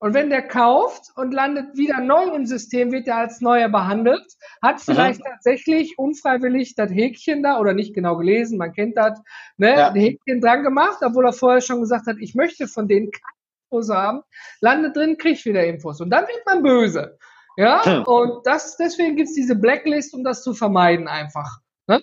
[0.02, 4.26] Und wenn der kauft und landet wieder neu im System, wird er als neuer behandelt,
[4.60, 5.26] hat vielleicht mhm.
[5.26, 9.22] tatsächlich unfreiwillig das Häkchen da oder nicht genau gelesen, man kennt das,
[9.58, 9.94] ne, ja.
[9.94, 13.36] Häkchen dran gemacht, obwohl er vorher schon gesagt hat, ich möchte von denen keine
[13.70, 14.24] Infos haben,
[14.60, 16.02] landet drin, kriegt wieder Infos.
[16.02, 17.20] Und dann wird man böse.
[17.56, 18.04] Ja, hm.
[18.06, 21.60] und das, deswegen gibt's diese Blacklist, um das zu vermeiden einfach.
[21.86, 22.02] Ne?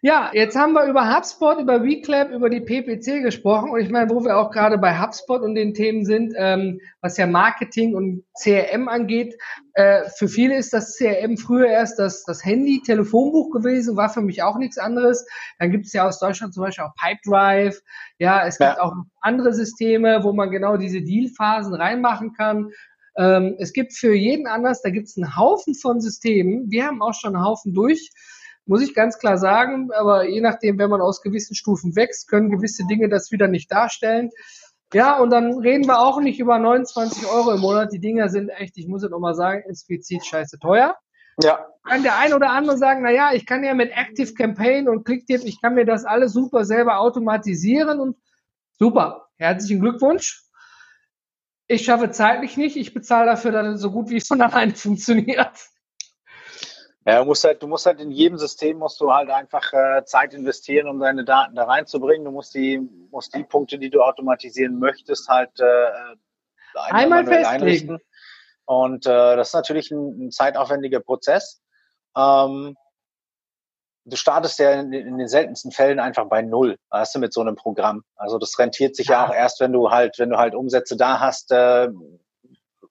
[0.00, 4.08] Ja, jetzt haben wir über HubSpot, über WeClap, über die PPC gesprochen und ich meine,
[4.10, 8.24] wo wir auch gerade bei HubSpot und den Themen sind, ähm, was ja Marketing und
[8.40, 9.34] CRM angeht,
[9.74, 14.42] äh, für viele ist das CRM früher erst das, das Handy-Telefonbuch gewesen, war für mich
[14.42, 15.26] auch nichts anderes.
[15.58, 17.80] Dann gibt es ja aus Deutschland zum Beispiel auch Pipedrive,
[18.18, 18.80] ja, es gibt ja.
[18.80, 22.70] auch andere Systeme, wo man genau diese Dealphasen reinmachen kann.
[23.16, 26.70] Ähm, es gibt für jeden anders, da gibt es einen Haufen von Systemen.
[26.70, 28.10] Wir haben auch schon einen Haufen durch
[28.68, 29.90] muss ich ganz klar sagen.
[29.92, 33.72] Aber je nachdem, wenn man aus gewissen Stufen wächst, können gewisse Dinge das wieder nicht
[33.72, 34.30] darstellen.
[34.94, 37.92] Ja, und dann reden wir auch nicht über 29 Euro im Monat.
[37.92, 40.96] Die Dinger sind echt, ich muss es nochmal sagen, explizit scheiße teuer.
[41.42, 41.66] Ja.
[41.84, 45.04] Kann der ein oder andere sagen, na ja, ich kann ja mit Active Campaign und
[45.04, 48.16] ClickTip, ich kann mir das alles super selber automatisieren und
[48.78, 49.28] super.
[49.36, 50.42] Herzlichen Glückwunsch.
[51.66, 52.76] Ich schaffe zeitlich nicht.
[52.76, 55.68] Ich bezahle dafür, dass es so gut wie es von alleine funktioniert.
[57.08, 60.04] Ja, du musst halt, du musst halt in jedem System musst du halt einfach äh,
[60.04, 62.26] Zeit investieren, um deine Daten da reinzubringen.
[62.26, 65.90] Du musst die, musst die Punkte, die du automatisieren möchtest, halt äh,
[66.90, 67.98] einmal einrichten.
[68.66, 71.62] Und äh, das ist natürlich ein, ein zeitaufwendiger Prozess.
[72.14, 72.76] Ähm,
[74.04, 77.40] du startest ja in, in, den seltensten Fällen einfach bei null, weißt du, mit so
[77.40, 78.04] einem Programm.
[78.16, 80.94] Also das rentiert sich ja, ja auch erst, wenn du halt, wenn du halt Umsätze
[80.94, 81.88] da hast, äh,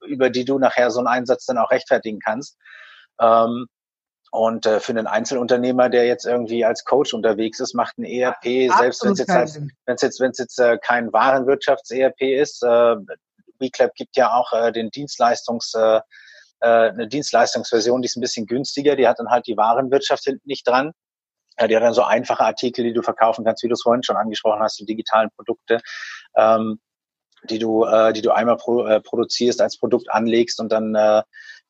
[0.08, 2.58] über die du nachher so einen Einsatz dann auch rechtfertigen kannst.
[3.20, 3.68] Ähm,
[4.32, 8.46] und äh, für einen Einzelunternehmer, der jetzt irgendwie als Coach unterwegs ist, macht ein ERP,
[8.46, 12.96] ja, selbst wenn es jetzt, halt, wenn's jetzt, wenn's jetzt äh, kein Warenwirtschafts-ERP ist, äh,
[13.60, 16.02] WeClap gibt ja auch äh, den Dienstleistungs, äh,
[16.60, 20.48] äh, eine Dienstleistungsversion, die ist ein bisschen günstiger, die hat dann halt die Warenwirtschaft hinten
[20.48, 20.92] nicht dran.
[21.60, 24.04] Ja, die hat dann so einfache Artikel, die du verkaufen kannst, wie du es vorhin
[24.04, 25.80] schon angesprochen hast, die digitalen Produkte,
[26.36, 26.80] ähm,
[27.50, 31.24] die du, äh, die du einmal pro, äh, produzierst, als Produkt anlegst und dann äh,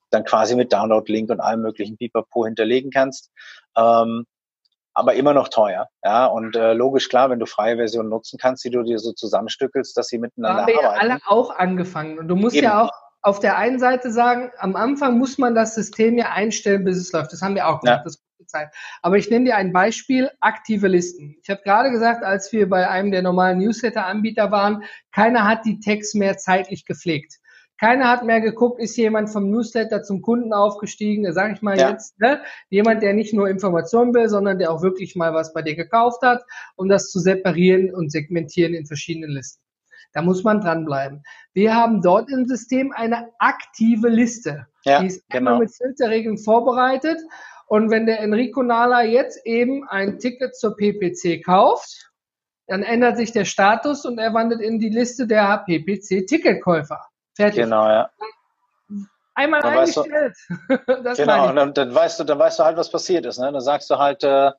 [0.10, 3.32] dann quasi mit Download-Link und allem möglichen Pipapo hinterlegen kannst.
[3.76, 4.26] Ähm,
[4.94, 5.88] aber immer noch teuer.
[6.04, 9.12] Ja, und äh, logisch klar, wenn du freie Versionen nutzen kannst, die du dir so
[9.12, 10.98] zusammenstückelst, dass sie miteinander da haben arbeiten.
[10.98, 12.18] wir ja alle auch angefangen.
[12.18, 12.66] Und du musst Eben.
[12.66, 12.92] ja auch
[13.22, 17.12] auf der einen Seite sagen, am Anfang muss man das System ja einstellen, bis es
[17.12, 17.32] läuft.
[17.32, 18.00] Das haben wir auch gemacht.
[18.00, 18.04] Ja.
[18.04, 18.74] Das Zeit.
[19.02, 21.38] Aber ich nenne dir ein Beispiel, aktive Listen.
[21.42, 25.80] Ich habe gerade gesagt, als wir bei einem der normalen Newsletter-Anbieter waren, keiner hat die
[25.80, 27.36] Tags mehr zeitlich gepflegt.
[27.80, 31.78] Keiner hat mehr geguckt, ist jemand vom Newsletter zum Kunden aufgestiegen, da sage ich mal
[31.78, 31.92] ja.
[31.92, 32.42] jetzt, ne?
[32.70, 36.22] jemand, der nicht nur Informationen will, sondern der auch wirklich mal was bei dir gekauft
[36.24, 36.44] hat,
[36.76, 39.62] um das zu separieren und segmentieren in verschiedenen Listen.
[40.14, 41.22] Da muss man dranbleiben.
[41.54, 44.66] Wir haben dort im System eine aktive Liste.
[44.84, 45.60] Ja, die ist genau.
[45.60, 47.20] mit Filterregeln vorbereitet.
[47.68, 52.12] Und wenn der Enrico Nala jetzt eben ein Ticket zur PPC kauft,
[52.66, 57.06] dann ändert sich der Status und er wandert in die Liste der PPC-Ticketkäufer.
[57.38, 57.64] Fertig.
[57.64, 58.10] Genau, ja.
[59.36, 60.36] Einmal dann eingestellt.
[60.48, 60.78] Du,
[61.16, 63.38] genau, und dann, dann, weißt du, dann weißt du halt, was passiert ist.
[63.38, 63.52] Ne?
[63.52, 64.52] Dann sagst du halt, äh,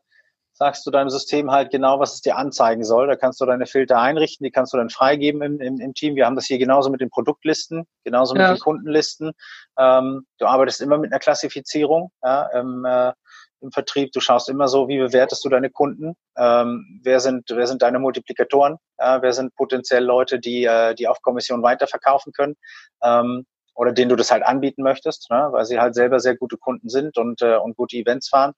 [0.53, 3.09] sagst du deinem System halt genau, was es dir anzeigen soll.
[3.09, 6.15] Da kannst du deine Filter einrichten, die kannst du dann freigeben im, im, im Team.
[6.15, 8.51] Wir haben das hier genauso mit den Produktlisten, genauso ja.
[8.51, 9.33] mit den Kundenlisten.
[9.77, 13.13] Ähm, du arbeitest immer mit einer Klassifizierung ja, im, äh,
[13.61, 14.13] im Vertrieb.
[14.13, 16.15] Du schaust immer so, wie bewertest du deine Kunden?
[16.37, 18.77] Ähm, wer sind wer sind deine Multiplikatoren?
[18.99, 22.57] Ja, wer sind potenziell Leute, die äh, die auf Kommission weiterverkaufen können?
[23.03, 23.47] Ähm,
[23.79, 25.49] oder denen du das halt anbieten möchtest, ne?
[25.53, 28.53] weil sie halt selber sehr gute Kunden sind und, äh, und gute Events fahren.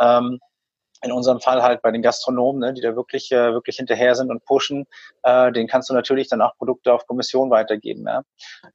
[0.00, 0.38] Ähm,
[1.02, 4.30] in unserem Fall halt bei den Gastronomen, ne, die da wirklich, äh, wirklich hinterher sind
[4.30, 4.86] und pushen,
[5.24, 8.06] äh, den kannst du natürlich dann auch Produkte auf Kommission weitergeben.
[8.06, 8.22] Ja?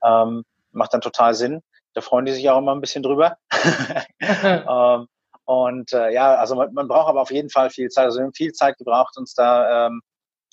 [0.04, 1.62] Ähm, macht dann total Sinn.
[1.94, 3.38] Da freuen die sich auch immer ein bisschen drüber.
[4.20, 5.08] ähm,
[5.48, 8.04] und äh, ja, also man, man braucht aber auf jeden Fall viel Zeit.
[8.04, 10.02] Also wir haben viel Zeit gebraucht, uns da, ähm,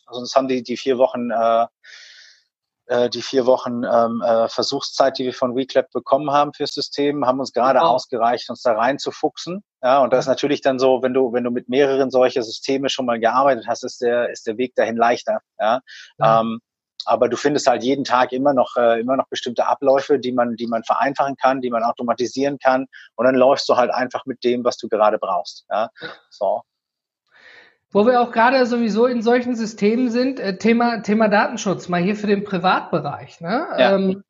[0.06, 1.66] also uns haben die, die vier Wochen äh,
[2.88, 7.26] äh, die vier Wochen ähm, äh, Versuchszeit, die wir von WeClap bekommen haben fürs System,
[7.26, 7.92] haben uns gerade genau.
[7.92, 9.66] ausgereicht, uns da reinzufuchsen.
[9.84, 12.88] Ja, und das ist natürlich dann so, wenn du, wenn du mit mehreren solcher Systeme
[12.88, 15.42] schon mal gearbeitet hast, ist der, ist der Weg dahin leichter.
[15.60, 15.82] Ja.
[16.20, 16.40] ja.
[16.40, 16.62] Ähm,
[17.06, 20.56] aber du findest halt jeden Tag immer noch äh, immer noch bestimmte Abläufe, die man
[20.56, 24.44] die man vereinfachen kann, die man automatisieren kann und dann läufst du halt einfach mit
[24.44, 25.66] dem, was du gerade brauchst.
[25.70, 25.90] Ja,
[26.30, 26.62] so.
[27.92, 32.18] Wo wir auch gerade sowieso in solchen Systemen sind, äh, Thema, Thema Datenschutz, mal hier
[32.18, 33.40] für den Privatbereich.
[33.40, 33.68] Ne?
[33.78, 33.96] Ja.
[33.96, 34.24] Ähm,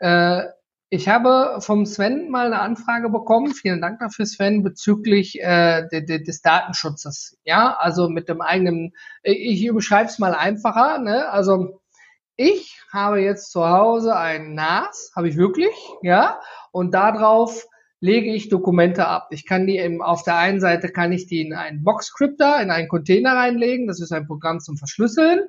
[0.00, 0.42] äh,
[0.90, 6.04] ich habe vom Sven mal eine Anfrage bekommen, vielen Dank dafür, Sven, bezüglich äh, de,
[6.04, 7.38] de, des Datenschutzes.
[7.44, 10.98] Ja, also mit dem eigenen, äh, ich überschreibe es mal einfacher.
[10.98, 11.28] Ne?
[11.28, 11.80] Also
[12.38, 17.66] ich habe jetzt zu Hause ein NAS, habe ich wirklich, ja, und darauf
[18.00, 19.26] lege ich Dokumente ab.
[19.32, 22.70] Ich kann die eben, auf der einen Seite kann ich die in einen Boxcrypter, in
[22.70, 23.88] einen Container reinlegen.
[23.88, 25.40] Das ist ein Programm zum Verschlüsseln.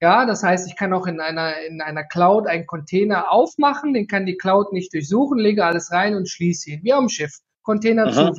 [0.00, 4.06] Ja, das heißt, ich kann auch in einer, in einer Cloud einen Container aufmachen, den
[4.06, 7.40] kann die Cloud nicht durchsuchen, lege alles rein und schließe ihn, wie am Schiff.
[7.62, 8.32] Container zu.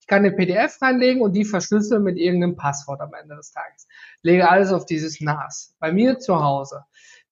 [0.00, 3.86] Ich kann eine PDF reinlegen und die verschlüsseln mit irgendeinem Passwort am Ende des Tages.
[4.22, 5.74] Lege alles auf dieses NAS.
[5.78, 6.84] Bei mir zu Hause.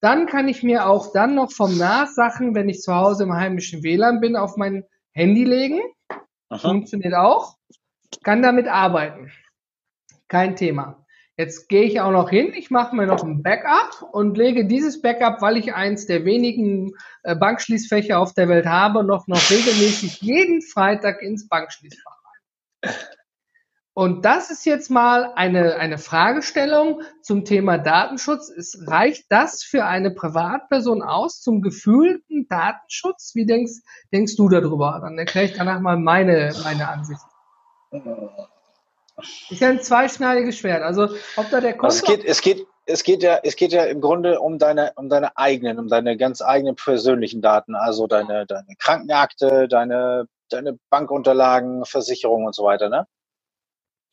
[0.05, 3.33] Dann kann ich mir auch dann noch vom NAS Sachen, wenn ich zu Hause im
[3.33, 4.83] heimischen WLAN bin, auf mein
[5.13, 5.81] Handy legen.
[6.49, 6.59] Aha.
[6.59, 7.57] Funktioniert auch.
[8.23, 9.31] Kann damit arbeiten.
[10.27, 11.03] Kein Thema.
[11.37, 15.01] Jetzt gehe ich auch noch hin, ich mache mir noch ein Backup und lege dieses
[15.01, 16.91] Backup, weil ich eins der wenigen
[17.23, 22.19] äh, Bankschließfächer auf der Welt habe, noch, noch regelmäßig jeden Freitag ins Bankschließfach
[22.83, 22.93] rein.
[23.97, 28.49] Und das ist jetzt mal eine, eine Fragestellung zum Thema Datenschutz.
[28.49, 33.31] Es reicht das für eine Privatperson aus zum gefühlten Datenschutz?
[33.35, 34.99] Wie denkst, denkst du darüber?
[35.01, 37.21] Dann erkläre ich danach mal meine, meine Ansicht.
[39.49, 40.83] Ist ja ein zweischneidiges Schwert.
[40.83, 43.71] Also, ob da der Konto also es geht, es geht, es geht ja, es geht
[43.71, 48.07] ja im Grunde um deine, um deine eigenen, um deine ganz eigenen persönlichen Daten, also
[48.07, 53.07] deine, deine Krankenakte, deine, deine Bankunterlagen, Versicherungen und so weiter, ne?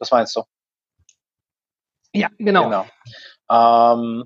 [0.03, 0.42] Das meinst du?
[2.12, 2.64] Ja, genau.
[2.64, 2.86] genau.
[3.48, 4.24] Ähm,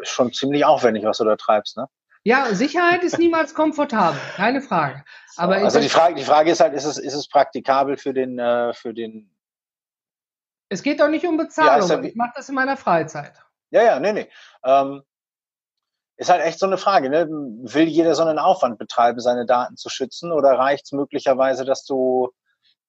[0.00, 1.86] schon ziemlich aufwendig, was du da treibst, ne?
[2.24, 5.04] Ja, Sicherheit ist niemals komfortabel, keine Frage.
[5.36, 8.38] Aber also die Frage, die Frage ist halt, ist es, ist es praktikabel für den,
[8.38, 9.36] äh, für den?
[10.70, 11.86] Es geht doch nicht um Bezahlung.
[11.90, 13.34] Ja, ich mache das in meiner Freizeit.
[13.68, 14.30] Ja, ja, nee, nee.
[14.64, 15.02] Ähm,
[16.16, 17.10] ist halt echt so eine Frage.
[17.10, 17.28] Ne?
[17.28, 21.84] Will jeder so einen Aufwand betreiben, seine Daten zu schützen, oder reicht es möglicherweise, dass
[21.84, 22.30] du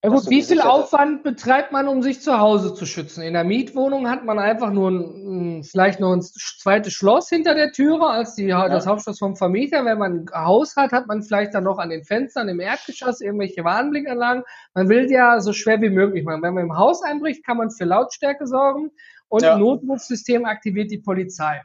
[0.04, 3.22] ja gut, wie viel Aufwand betreibt man, um sich zu Hause zu schützen?
[3.22, 7.72] In der Mietwohnung hat man einfach nur ein, vielleicht noch ein zweites Schloss hinter der
[7.72, 8.68] Türe als die, ja.
[8.68, 9.84] das Hauptschloss vom Vermieter.
[9.84, 13.20] Wenn man ein Haus hat, hat man vielleicht dann noch an den Fenstern im Erdgeschoss
[13.20, 14.44] irgendwelche Warnblinkanlagen.
[14.74, 16.42] Man will ja so schwer wie möglich machen.
[16.42, 18.92] Wenn man im Haus einbricht, kann man für Lautstärke sorgen
[19.26, 19.54] und ja.
[19.54, 21.60] ein Notrufsystem aktiviert die Polizei.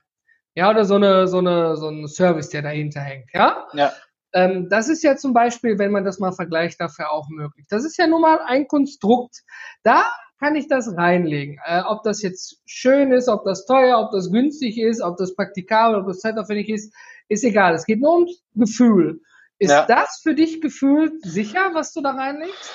[0.56, 3.30] Ja, oder so eine, so eine, so ein Service, der dahinter hängt.
[3.34, 3.68] Ja?
[3.74, 3.92] Ja.
[4.34, 7.66] Ähm, das ist ja zum Beispiel, wenn man das mal vergleicht, dafür auch möglich.
[7.70, 9.44] Das ist ja nun mal ein Konstrukt.
[9.84, 10.06] Da
[10.40, 11.60] kann ich das reinlegen.
[11.66, 15.36] Äh, ob das jetzt schön ist, ob das teuer, ob das günstig ist, ob das
[15.36, 16.94] praktikabel, ob das zeitaufwendig ist,
[17.30, 17.74] ist egal.
[17.76, 19.22] Es geht nur ums Gefühl.
[19.60, 19.86] Ist ja.
[19.86, 22.74] das für dich gefühlt sicher, was du da reinlegst?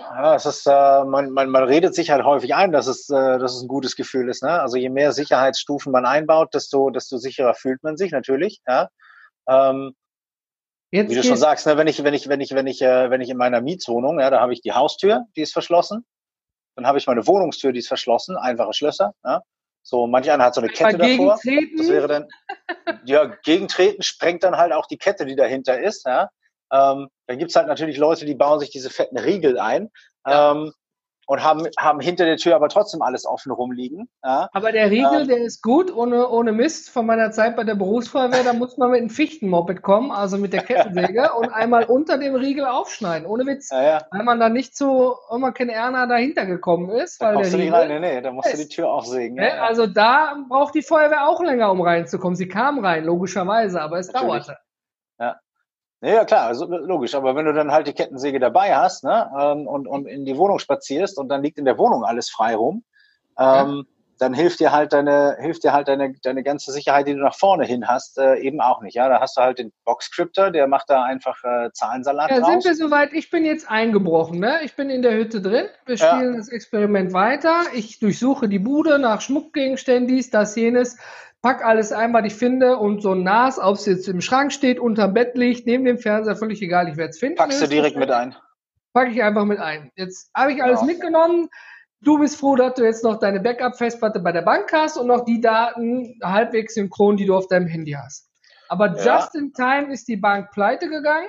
[0.00, 3.38] Ja, es ist, äh, man, man, man redet sich halt häufig ein, dass es, äh,
[3.38, 4.42] dass es ein gutes Gefühl ist.
[4.42, 4.60] Ne?
[4.60, 8.60] Also je mehr Sicherheitsstufen man einbaut, desto, desto sicherer fühlt man sich natürlich.
[8.66, 8.88] Ja?
[9.48, 9.94] Ähm,
[10.94, 13.10] Jetzt wie du schon sagst, ne, wenn ich, wenn ich, wenn ich, wenn ich, äh,
[13.10, 16.06] wenn ich in meiner Mietswohnung, ja, da habe ich die Haustür, die ist verschlossen.
[16.76, 19.12] Dann habe ich meine Wohnungstür, die ist verschlossen, einfache Schlösser.
[19.24, 19.42] Ja?
[19.82, 21.38] So, manch einer hat so eine Kette davor.
[21.42, 22.28] Das wäre dann,
[23.04, 26.06] ja, gegentreten sprengt dann halt auch die Kette, die dahinter ist.
[26.06, 26.30] Ja?
[26.72, 29.90] Ähm, dann gibt's halt natürlich Leute, die bauen sich diese fetten Riegel ein.
[30.24, 30.52] Ja.
[30.52, 30.72] Ähm,
[31.26, 34.08] und haben, haben hinter der Tür aber trotzdem alles offen rumliegen.
[34.22, 34.48] Ja.
[34.52, 36.90] Aber der Riegel, ähm, der ist gut, ohne, ohne Mist.
[36.90, 40.52] Von meiner Zeit bei der Berufsfeuerwehr, da muss man mit einem Fichtenmoped kommen, also mit
[40.52, 43.26] der Kettensäge und einmal unter dem Riegel aufschneiden.
[43.26, 43.70] Ohne Witz.
[43.70, 44.02] Ja, ja.
[44.10, 47.20] Weil man da nicht zu Omaken Erna dahinter gekommen ist.
[47.20, 49.04] Da weil kommst der du nicht rein, nee, nee, da musst du die Tür auch
[49.04, 49.36] sägen.
[49.36, 52.36] Ja, also da braucht die Feuerwehr auch länger, um reinzukommen.
[52.36, 54.44] Sie kam rein, logischerweise, aber es Natürlich.
[54.46, 54.58] dauerte.
[56.04, 56.24] Ja.
[56.24, 57.14] Klar, also logisch.
[57.14, 60.36] Aber wenn du dann halt die Kettensäge dabei hast ne, ähm, und, und in die
[60.36, 62.84] Wohnung spazierst und dann liegt in der Wohnung alles frei rum,
[63.38, 63.82] ähm, ja.
[64.18, 67.34] dann hilft dir halt deine, hilft dir halt deine, deine ganze Sicherheit, die du nach
[67.34, 68.94] vorne hin hast, äh, eben auch nicht.
[68.94, 72.64] Ja, da hast du halt den Boxcryptor, der macht da einfach äh, Zahlensalat ja, sind
[72.64, 73.12] wir soweit?
[73.14, 74.60] Ich bin jetzt eingebrochen, ne?
[74.62, 75.66] Ich bin in der Hütte drin.
[75.86, 76.36] Wir spielen ja.
[76.36, 77.62] das Experiment weiter.
[77.72, 80.98] Ich durchsuche die Bude nach Schmuckgegenständen, dies, das, jenes
[81.44, 84.50] pack alles ein, was ich finde und so ein NAS, ob es jetzt im Schrank
[84.50, 87.36] steht, unterm Bett liegt, neben dem Fernseher, völlig egal, ich werde es finden.
[87.36, 88.34] Packst du direkt mit ein?
[88.94, 89.92] Packe ich einfach mit ein.
[89.94, 90.86] Jetzt habe ich alles ja.
[90.86, 91.50] mitgenommen.
[92.00, 95.26] Du bist froh, dass du jetzt noch deine Backup-Festplatte bei der Bank hast und noch
[95.26, 98.30] die Daten halbwegs synchron, die du auf deinem Handy hast.
[98.70, 99.18] Aber ja.
[99.18, 101.28] just in time ist die Bank pleite gegangen.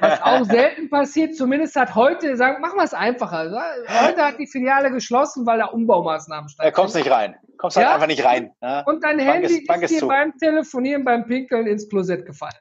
[0.00, 3.50] Was auch selten passiert, zumindest hat heute, sagen, machen wir es einfacher.
[3.88, 6.74] Heute hat die Filiale geschlossen, weil da Umbaumaßnahmen stattfinden.
[6.74, 7.36] Da kommst nicht rein.
[7.58, 7.92] Kommst halt ja?
[7.92, 8.52] halt einfach nicht rein.
[8.62, 8.80] Ja?
[8.80, 10.08] Und dein Bank Handy ist, ist dir zu.
[10.08, 12.54] beim Telefonieren, beim Pinkeln ins Klosett gefallen.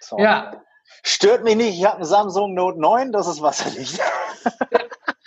[0.00, 0.18] So.
[0.18, 0.52] Ja.
[1.02, 4.00] Stört mich nicht, ich habe einen Samsung Note 9, das ist wasserdicht.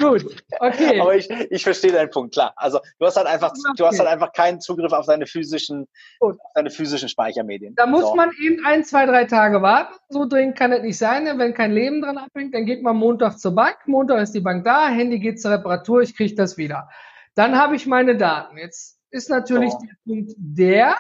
[0.02, 1.00] Gut, okay.
[1.00, 2.54] Aber ich, ich verstehe deinen Punkt, klar.
[2.56, 3.74] Also du hast halt einfach, okay.
[3.78, 5.88] du hast halt einfach keinen Zugriff auf deine physischen,
[6.20, 7.76] auf deine physischen Speichermedien.
[7.76, 8.16] Da muss so.
[8.16, 9.94] man eben ein, zwei, drei Tage warten.
[10.10, 11.26] So dringend kann es nicht sein.
[11.38, 13.78] Wenn kein Leben dran abhängt, dann geht man Montag zur Bank.
[13.86, 16.90] Montag ist die Bank da, Handy geht zur Reparatur, ich kriege das wieder.
[17.36, 18.58] Dann habe ich meine Daten.
[18.58, 19.80] Jetzt ist natürlich so.
[19.80, 20.98] der Punkt der,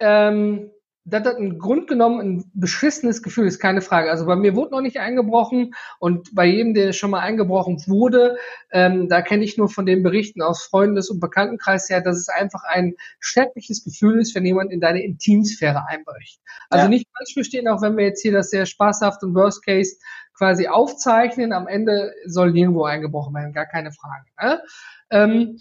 [0.00, 0.70] ähm,
[1.06, 4.10] das hat ein Grund genommen ein beschissenes Gefühl, ist keine Frage.
[4.10, 8.38] Also bei mir wurde noch nicht eingebrochen und bei jedem, der schon mal eingebrochen wurde,
[8.72, 12.30] ähm, da kenne ich nur von den Berichten aus Freundes- und Bekanntenkreis her, dass es
[12.30, 16.40] einfach ein schreckliches Gefühl ist, wenn jemand in deine Intimsphäre einbricht.
[16.70, 16.88] Also ja.
[16.88, 19.96] nicht falsch verstehen, auch wenn wir jetzt hier das sehr spaßhaft und Worst Case
[20.32, 24.24] quasi aufzeichnen, am Ende soll nirgendwo eingebrochen werden, gar keine Frage.
[24.40, 24.62] Ne?
[25.10, 25.58] Ähm,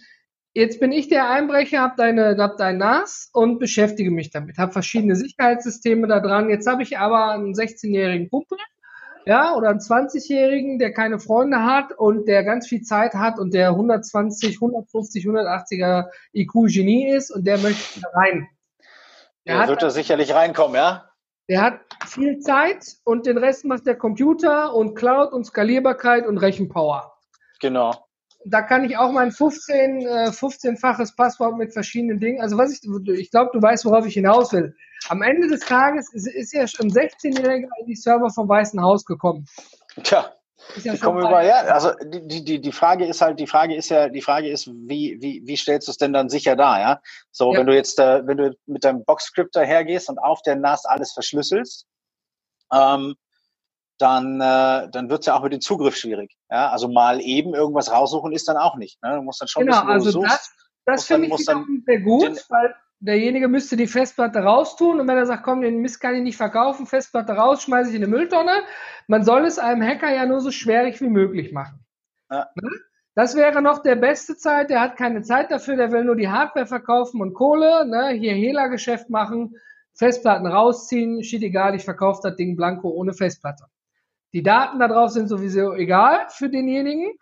[0.56, 4.72] Jetzt bin ich der Einbrecher, habe deine, hab dein NAS und beschäftige mich damit, habe
[4.72, 6.50] verschiedene Sicherheitssysteme da dran.
[6.50, 8.60] Jetzt habe ich aber einen 16-jährigen Kumpel,
[9.26, 13.56] ja, oder einen 20-jährigen, der keine Freunde hat und der ganz viel Zeit hat und
[13.56, 18.48] der 120, 150, 180er IQ-Genie ist und der möchte da rein.
[19.48, 21.10] Der ja, wird da sicherlich reinkommen, ja?
[21.50, 26.38] Der hat viel Zeit und den Rest macht der Computer und Cloud und Skalierbarkeit und
[26.38, 27.12] Rechenpower.
[27.60, 28.06] Genau
[28.46, 32.42] da kann ich auch mein 15, äh, 15-faches Passwort mit verschiedenen Dingen.
[32.42, 32.82] Also was ich,
[33.20, 34.76] ich glaube, du weißt, worauf ich hinaus will.
[35.10, 39.06] Am Ende des Tages ist, ist ja schon 16-Jähriger in die Server vom Weißen Haus
[39.06, 39.46] gekommen.
[40.04, 40.22] Tja.
[40.22, 40.34] Ja
[40.94, 44.10] die kommen über, ja, also die, die, die Frage ist halt, die Frage ist ja,
[44.10, 47.02] die Frage ist, wie, wie, wie stellst du es denn dann sicher dar, ja?
[47.32, 47.60] So, ja.
[47.60, 51.12] wenn du jetzt, äh, wenn du mit deinem Boxscript dahergehst und auf der NAS alles
[51.12, 51.86] verschlüsselst,
[52.72, 53.16] ähm,
[53.98, 56.36] dann, äh, dann wird es ja auch mit dem Zugriff schwierig.
[56.50, 56.70] Ja?
[56.70, 59.02] Also mal eben irgendwas raussuchen ist dann auch nicht.
[59.04, 59.16] Ne?
[59.16, 60.22] Du musst dann schon genau, wissen, wo also du.
[60.24, 60.54] Das,
[60.86, 65.18] das finde ich wiederum sehr gut, den, weil derjenige müsste die Festplatte raustun und wenn
[65.18, 68.12] er sagt, komm, den Mist kann ich nicht verkaufen, Festplatte raus, schmeiße ich in eine
[68.12, 68.64] Mülltonne.
[69.08, 71.86] Man soll es einem Hacker ja nur so schwierig wie möglich machen.
[72.32, 72.48] Ja.
[72.56, 72.70] Ne?
[73.16, 76.30] Das wäre noch der beste Zeit, der hat keine Zeit dafür, der will nur die
[76.30, 78.10] Hardware verkaufen und Kohle, ne?
[78.10, 79.56] hier Hehler-Geschäft machen,
[79.94, 83.66] Festplatten rausziehen, shit egal, ich verkaufe das Ding blanko ohne Festplatte.
[84.34, 87.14] Die Daten da drauf sind sowieso egal für denjenigen.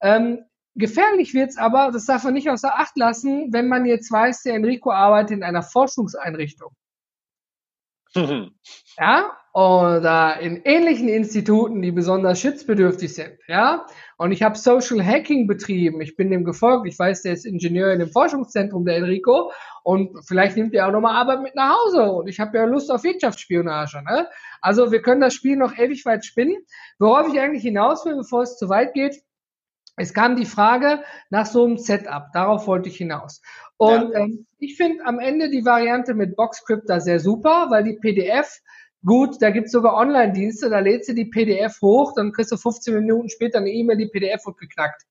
[0.00, 0.44] Ähm,
[0.76, 4.54] gefährlich wird's aber, das darf man nicht außer Acht lassen, wenn man jetzt weiß, der
[4.54, 6.72] Enrico arbeitet in einer Forschungseinrichtung.
[8.14, 8.54] Mhm.
[8.98, 13.86] Ja, oder in ähnlichen Instituten, die besonders schutzbedürftig sind, ja.
[14.20, 16.02] Und ich habe Social Hacking betrieben.
[16.02, 16.86] Ich bin dem gefolgt.
[16.86, 19.50] Ich weiß, der ist Ingenieur in dem Forschungszentrum, der Enrico.
[19.82, 22.12] Und vielleicht nimmt er auch nochmal Arbeit mit nach Hause.
[22.12, 24.02] Und ich habe ja Lust auf Wirtschaftsspionage.
[24.02, 24.28] Ne?
[24.60, 26.58] Also wir können das Spiel noch ewig weit spinnen.
[26.98, 29.22] Worauf ich eigentlich hinaus will, bevor es zu weit geht,
[29.96, 32.26] es kam die Frage nach so einem Setup.
[32.34, 33.40] Darauf wollte ich hinaus.
[33.78, 34.18] Und ja.
[34.18, 38.60] ähm, ich finde am Ende die Variante mit Boxcrypta sehr super, weil die PDF
[39.04, 42.94] Gut, da gibt's sogar Online-Dienste, da lädst du die PDF hoch, dann kriegst du 15
[42.94, 45.02] Minuten später eine E-Mail, die PDF wird geknackt.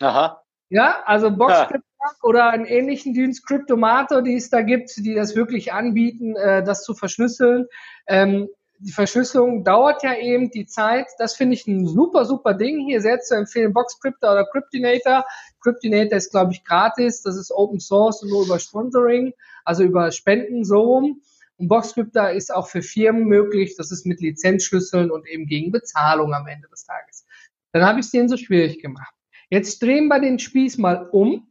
[0.00, 0.42] Aha.
[0.68, 2.10] Ja, also Boxcrypta ja.
[2.22, 6.82] oder einen ähnlichen Dienst, Cryptomato, die es da gibt, die das wirklich anbieten, äh, das
[6.82, 7.66] zu verschlüsseln.
[8.06, 11.06] Ähm, die Verschlüsselung dauert ja eben die Zeit.
[11.18, 12.80] Das finde ich ein super, super Ding.
[12.80, 15.24] Hier sehr zu empfehlen, Boxcrypta oder Cryptinator.
[15.62, 17.22] Cryptinator ist, glaube ich, gratis.
[17.22, 19.32] Das ist Open Source und nur über Sponsoring,
[19.64, 21.22] also über Spenden so rum.
[21.58, 23.76] Und Boxcrypta ist auch für Firmen möglich.
[23.76, 27.26] Das ist mit Lizenzschlüsseln und eben gegen Bezahlung am Ende des Tages.
[27.72, 29.14] Dann habe ich es denen so schwierig gemacht.
[29.48, 31.50] Jetzt drehen wir den Spieß mal um.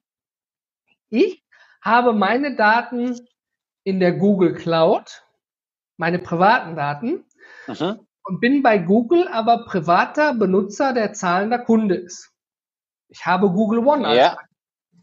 [1.10, 1.44] Ich
[1.82, 3.20] habe meine Daten
[3.84, 5.26] in der Google Cloud
[5.98, 7.26] meine privaten Daten
[7.68, 8.00] Aha.
[8.24, 12.32] und bin bei Google aber privater Benutzer, der zahlender Kunde ist.
[13.08, 14.16] Ich habe Google One.
[14.16, 14.38] Ja.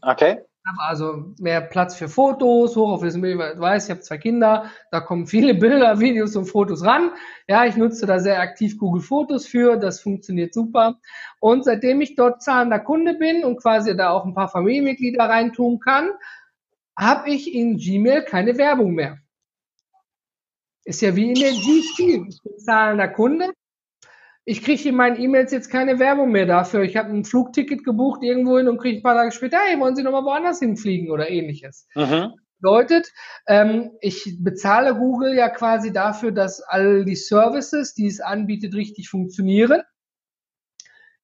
[0.01, 0.43] Okay.
[0.77, 5.53] Also mehr Platz für Fotos, hochauflösend, ich weiß, ich habe zwei Kinder, da kommen viele
[5.59, 7.11] Bilder, Videos und Fotos ran.
[7.47, 10.99] Ja, ich nutze da sehr aktiv Google Fotos für, das funktioniert super.
[11.39, 15.79] Und seitdem ich dort zahlender Kunde bin und quasi da auch ein paar Familienmitglieder reintun
[15.79, 16.11] kann,
[16.97, 19.17] habe ich in Gmail keine Werbung mehr.
[20.85, 22.27] Ist ja wie in der GC.
[22.29, 23.53] Ich bin zahlender Kunde.
[24.45, 26.81] Ich kriege in meinen E-Mails jetzt keine Werbung mehr dafür.
[26.81, 29.95] Ich habe ein Flugticket gebucht irgendwo hin und kriege ein paar Tage später, hey, wollen
[29.95, 31.87] Sie nochmal woanders hinfliegen oder ähnliches.
[31.95, 32.33] Mhm.
[32.59, 33.11] Bedeutet,
[33.47, 39.09] ähm, ich bezahle Google ja quasi dafür, dass all die Services, die es anbietet, richtig
[39.09, 39.81] funktionieren.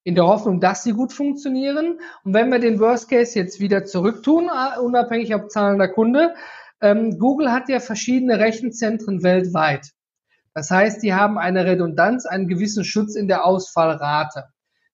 [0.02, 2.00] In der Hoffnung, dass sie gut funktionieren.
[2.24, 6.34] Und wenn wir den Worst Case jetzt wieder zurücktun, uh, unabhängig ob zahlender Kunde,
[6.80, 9.90] ähm, Google hat ja verschiedene Rechenzentren weltweit.
[10.54, 14.46] Das heißt, die haben eine Redundanz, einen gewissen Schutz in der Ausfallrate.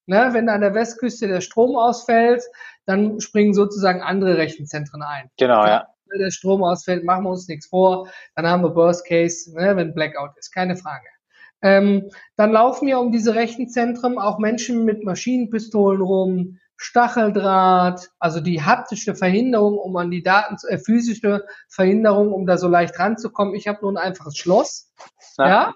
[0.09, 2.45] Ne, wenn an der Westküste der Strom ausfällt,
[2.85, 5.31] dann springen sozusagen andere Rechenzentren ein.
[5.37, 5.89] Genau, ja.
[6.09, 9.75] Wenn der Strom ausfällt, machen wir uns nichts vor, dann haben wir Worst Case, ne,
[9.75, 11.07] wenn Blackout ist, keine Frage.
[11.63, 18.63] Ähm, dann laufen ja um diese Rechenzentren auch Menschen mit Maschinenpistolen rum, Stacheldraht, also die
[18.63, 23.55] haptische Verhinderung, um an die Daten, äh, physische Verhinderung, um da so leicht ranzukommen.
[23.55, 24.93] Ich habe nur ein einfaches Schloss.
[25.39, 25.49] Na?
[25.49, 25.75] Ja,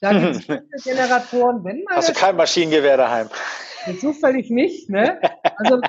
[0.00, 1.64] da gibt es Generatoren.
[1.64, 3.28] Wenn mal Hast du kein Maschinengewehr daheim?
[4.00, 5.20] Zufällig nicht, ne?
[5.56, 5.80] Also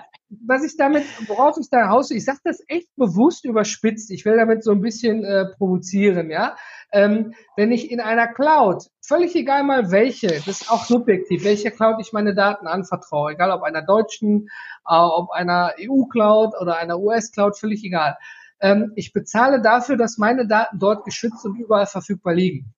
[0.45, 4.11] was ich damit, worauf ich da raus, ich sage das echt bewusst überspitzt.
[4.11, 6.55] Ich will damit so ein bisschen äh, provozieren, ja.
[6.91, 11.71] Ähm, wenn ich in einer Cloud, völlig egal mal welche, das ist auch subjektiv, welche
[11.71, 14.47] Cloud ich meine Daten anvertraue, egal ob einer deutschen,
[14.88, 18.17] äh, ob einer EU-Cloud oder einer US-Cloud, völlig egal.
[18.59, 22.73] Ähm, ich bezahle dafür, dass meine Daten dort geschützt und überall verfügbar liegen.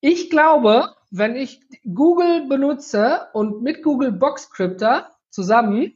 [0.00, 5.92] Ich glaube, wenn ich Google benutze und mit Google Boxcrypter zusammen,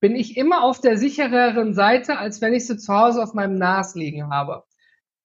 [0.00, 3.56] bin ich immer auf der sichereren Seite, als wenn ich sie zu Hause auf meinem
[3.56, 4.64] NAS liegen habe.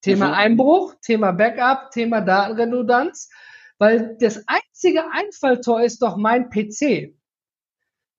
[0.01, 0.33] Thema mhm.
[0.33, 3.31] Einbruch, Thema Backup, Thema Datenredundanz,
[3.79, 7.15] weil das einzige Einfalltor ist doch mein PC.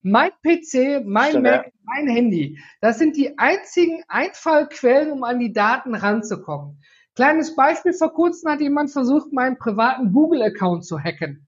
[0.02, 1.72] Mein PC, mein Stimmt, Mac, ja.
[1.84, 2.58] mein Handy.
[2.80, 6.82] Das sind die einzigen Einfallquellen, um an die Daten ranzukommen.
[7.14, 11.45] Kleines Beispiel, vor kurzem hat jemand versucht, meinen privaten Google-Account zu hacken.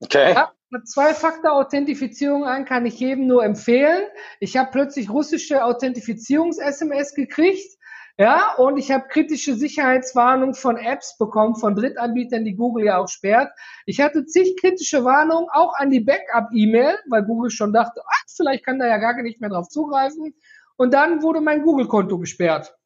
[0.00, 0.34] Okay.
[0.34, 4.02] Ja, Zwei-Faktor-Authentifizierung an, kann ich jedem nur empfehlen.
[4.40, 7.78] Ich habe plötzlich russische Authentifizierungs-SMS gekriegt.
[8.16, 13.08] Ja, und ich habe kritische Sicherheitswarnungen von Apps bekommen, von Drittanbietern, die Google ja auch
[13.08, 13.50] sperrt.
[13.86, 18.64] Ich hatte zig kritische Warnungen, auch an die Backup-E-Mail, weil Google schon dachte, ach, vielleicht
[18.64, 20.32] kann da ja gar nicht mehr drauf zugreifen.
[20.76, 22.76] Und dann wurde mein Google-Konto gesperrt.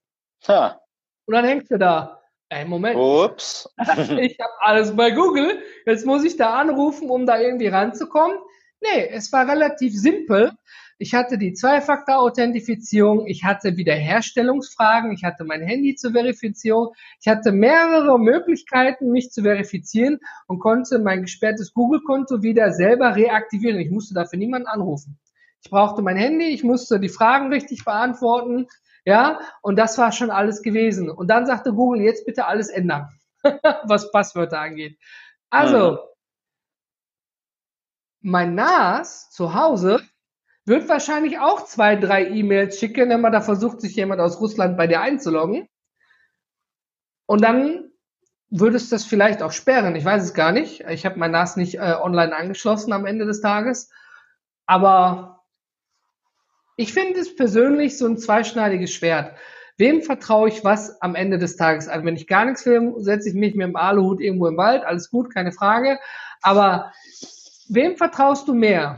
[0.47, 0.81] Ha.
[1.27, 2.18] Und dann hängst du da.
[2.51, 2.97] Ey, Moment.
[2.97, 3.69] Ups.
[3.79, 5.63] ich habe alles bei Google.
[5.85, 8.39] Jetzt muss ich da anrufen, um da irgendwie ranzukommen.
[8.81, 10.53] Nee, es war relativ simpel.
[11.01, 17.53] Ich hatte die Zwei-Faktor-Authentifizierung, ich hatte Wiederherstellungsfragen, ich hatte mein Handy zur Verifizierung, ich hatte
[17.53, 20.19] mehrere Möglichkeiten, mich zu verifizieren
[20.49, 23.79] und konnte mein gesperrtes Google-Konto wieder selber reaktivieren.
[23.79, 25.21] Ich musste dafür niemanden anrufen.
[25.63, 28.67] Ich brauchte mein Handy, ich musste die Fragen richtig beantworten,
[29.09, 31.09] ja, und das war schon alles gewesen.
[31.09, 33.09] Und dann sagte Google, jetzt bitte alles ändern,
[33.85, 34.99] was Passwörter angeht.
[35.49, 35.99] Also, mhm.
[38.21, 40.03] mein NAS zu Hause
[40.67, 44.77] wird wahrscheinlich auch zwei, drei E-Mails schicken, wenn man da versucht, sich jemand aus Russland
[44.77, 45.71] bei dir einzuloggen.
[47.25, 47.91] Und dann
[48.51, 49.97] würdest das vielleicht auch sperren.
[49.97, 50.81] Ich weiß es gar nicht.
[50.83, 53.91] Ich habe mein NAS nicht äh, online angeschlossen am Ende des Tages.
[54.67, 55.38] Aber
[56.79, 59.37] ich finde es persönlich so ein zweischneidiges Schwert.
[59.77, 62.07] Wem vertraue ich was am Ende des Tages an?
[62.07, 64.85] Wenn ich gar nichts will, setze ich mich mit dem Aluhut irgendwo im Wald.
[64.85, 65.99] Alles gut, keine Frage.
[66.41, 66.93] Aber
[67.69, 68.97] wem vertraust du mehr?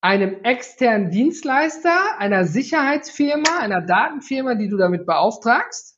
[0.00, 5.92] Einem externen Dienstleister, einer Sicherheitsfirma, einer Datenfirma, die du damit beauftragst?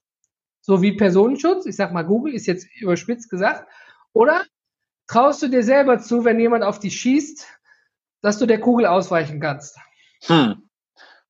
[0.66, 3.68] so wie Personenschutz, ich sag mal Google, ist jetzt überspitzt gesagt,
[4.14, 4.44] oder
[5.07, 7.46] traust du dir selber zu, wenn jemand auf dich schießt,
[8.22, 9.78] dass du der Kugel ausweichen kannst?
[10.22, 10.63] Hm.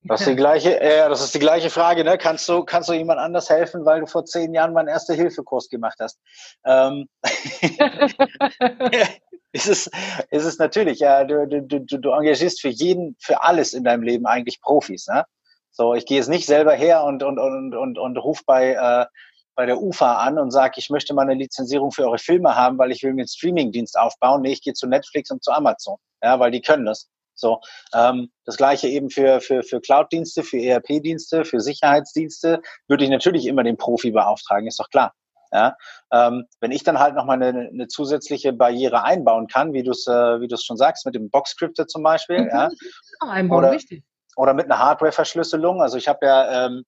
[0.07, 2.19] Das ist die gleiche, äh, das ist die gleiche Frage, ne?
[2.19, 5.97] Kannst du, kannst du jemand anders helfen, weil du vor zehn Jahren meinen Erste-Hilfe-Kurs gemacht
[5.99, 6.19] hast?
[6.63, 7.09] Ähm,
[9.51, 9.89] ist es,
[10.29, 14.03] ist es natürlich, ja, du, du, du, du engagierst für jeden, für alles in deinem
[14.03, 15.25] Leben eigentlich Profis, ne?
[15.71, 19.05] So, ich gehe jetzt nicht selber her und, und, und, und, und ruf bei, äh,
[19.55, 22.77] bei der UFA an und sage, ich möchte mal eine Lizenzierung für eure Filme haben,
[22.77, 24.43] weil ich will mir einen Streamingdienst aufbauen.
[24.43, 27.09] Nee, ich gehe zu Netflix und zu Amazon, ja, weil die können das.
[27.35, 27.59] So,
[27.93, 33.45] ähm, das gleiche eben für, für, für Cloud-Dienste, für ERP-Dienste, für Sicherheitsdienste würde ich natürlich
[33.45, 35.13] immer den Profi beauftragen, ist doch klar.
[35.51, 35.77] Ja,
[36.11, 39.91] ähm, wenn ich dann halt noch mal eine, eine zusätzliche Barriere einbauen kann, wie du
[39.91, 42.49] es äh, wie du es schon sagst mit dem Box-Scripter zum Beispiel, mhm.
[42.49, 42.69] ja,
[43.21, 44.03] einbauen, oder, richtig
[44.35, 45.81] oder mit einer Hardware-Verschlüsselung.
[45.81, 46.83] Also ich habe ja ähm,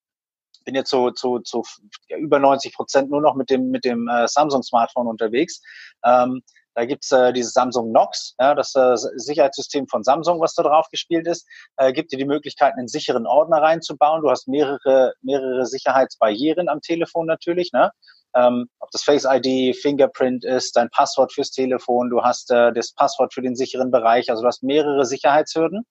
[0.65, 1.63] bin jetzt zu, zu, zu
[2.09, 5.61] ja, über 90 Prozent nur noch mit dem mit dem äh, Samsung-Smartphone unterwegs.
[6.03, 6.41] Ähm,
[6.77, 10.87] da gibt's äh, dieses Samsung Knox, ja, das äh, Sicherheitssystem von Samsung, was da drauf
[10.91, 11.47] gespielt ist,
[11.77, 14.21] äh, gibt dir die Möglichkeit, einen sicheren Ordner reinzubauen.
[14.21, 17.71] Du hast mehrere, mehrere Sicherheitsbarrieren am Telefon natürlich.
[17.73, 17.89] Ne?
[18.35, 22.93] Ähm, ob das Face ID, Fingerprint ist, dein Passwort fürs Telefon, du hast äh, das
[22.93, 25.83] Passwort für den sicheren Bereich, also du hast mehrere Sicherheitshürden.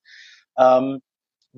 [0.56, 1.00] Ähm,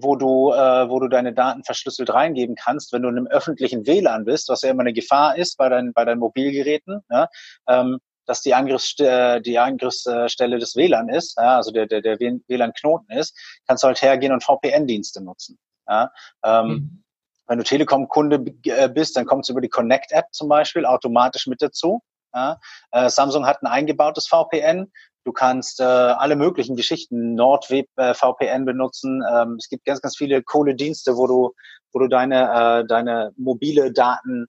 [0.01, 3.85] wo du, äh, wo du deine Daten verschlüsselt reingeben kannst, wenn du in einem öffentlichen
[3.85, 7.27] WLAN bist, was ja immer eine Gefahr ist bei, deinen bei deinen Mobilgeräten, ja,
[7.69, 7.99] ähm,
[8.29, 13.37] dass die, Angriffsstelle, die Angriffsstelle des WLAN ist, ja, also der, der, der WLAN-Knoten ist,
[13.67, 15.59] kannst du halt hergehen und VPN-Dienste nutzen.
[15.89, 16.13] Ja.
[16.45, 17.05] Ähm, mhm.
[17.47, 21.63] Wenn du Telekom-Kunde äh, bist, dann kommt es über die Connect-App zum Beispiel automatisch mit
[21.63, 22.03] dazu.
[22.35, 22.61] Ja.
[22.91, 24.93] Äh, Samsung hat ein eingebautes VPN.
[25.25, 29.23] Du kannst äh, alle möglichen Geschichten, NordWeb äh, VPN benutzen.
[29.33, 31.55] Ähm, es gibt ganz, ganz viele coole Dienste, wo du,
[31.93, 34.47] wo du deine, äh, deine mobile Daten,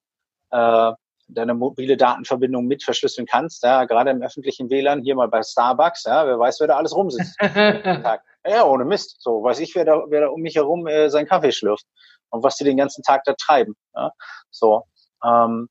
[0.51, 0.91] äh,
[1.29, 3.63] deine mobile Datenverbindung mit verschlüsseln kannst.
[3.63, 6.95] Ja, gerade im öffentlichen WLAN, hier mal bei Starbucks, ja, wer weiß, wer da alles
[6.95, 7.35] rumsitzt.
[7.41, 9.17] ja, ohne Mist.
[9.19, 11.85] So weiß ich, wer da, wer da um mich herum äh, seinen Kaffee schlürft
[12.29, 13.75] und was die den ganzen Tag da treiben.
[13.95, 14.11] Ja?
[14.49, 14.83] So.
[15.23, 15.69] Ähm,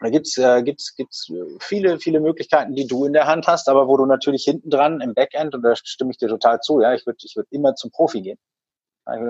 [0.00, 1.30] da gibt's äh, gibt's, gibt's
[1.60, 5.02] viele, viele Möglichkeiten, die du in der Hand hast, aber wo du natürlich hinten dran
[5.02, 7.74] im Backend, und da stimme ich dir total zu, ja, ich würde ich würd immer
[7.74, 8.38] zum Profi gehen.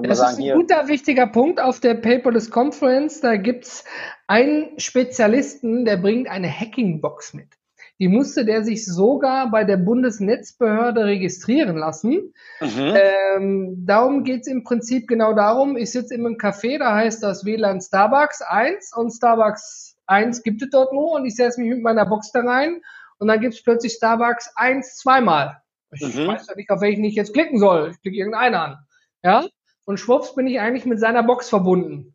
[0.02, 3.20] Das sagen, ist ein hier, guter, wichtiger Punkt auf der Paperless Conference.
[3.20, 3.84] Da gibt's
[4.26, 7.48] einen Spezialisten, der bringt eine Hacking-Box mit.
[7.98, 12.32] Die musste der sich sogar bei der Bundesnetzbehörde registrieren lassen.
[12.60, 12.96] Mhm.
[13.36, 17.44] Ähm, darum geht's im Prinzip genau darum, ich sitze in einem Café, da heißt das
[17.44, 21.82] WLAN Starbucks 1 und Starbucks eins gibt es dort nur und ich setze mich mit
[21.82, 22.80] meiner Box da rein
[23.18, 25.60] und dann gibt es plötzlich Starbucks eins zweimal.
[25.92, 26.26] Ich mhm.
[26.26, 27.90] weiß ja nicht, auf welchen ich jetzt klicken soll.
[27.90, 28.76] Ich klicke irgendeinen an.
[29.22, 29.44] Ja?
[29.84, 32.14] Und schwupps bin ich eigentlich mit seiner Box verbunden.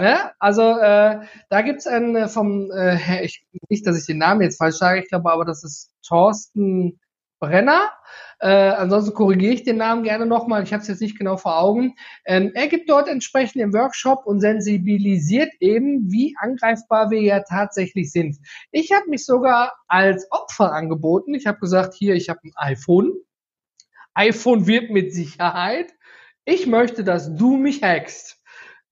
[0.00, 0.32] Ne?
[0.38, 4.58] Also äh, da gibt's einen äh, vom, äh, ich, nicht, dass ich den Namen jetzt
[4.58, 6.98] falsch sage, ich glaube aber, das ist Thorsten
[7.38, 7.90] Brenner.
[8.38, 10.62] Äh, ansonsten korrigiere ich den Namen gerne nochmal.
[10.62, 11.94] Ich habe es jetzt nicht genau vor Augen.
[12.24, 18.10] Ähm, er gibt dort entsprechend im Workshop und sensibilisiert eben, wie angreifbar wir ja tatsächlich
[18.10, 18.38] sind.
[18.70, 21.34] Ich habe mich sogar als Opfer angeboten.
[21.34, 23.12] Ich habe gesagt, hier, ich habe ein iPhone.
[24.14, 25.92] iPhone wird mit Sicherheit.
[26.46, 28.40] Ich möchte, dass du mich hackst.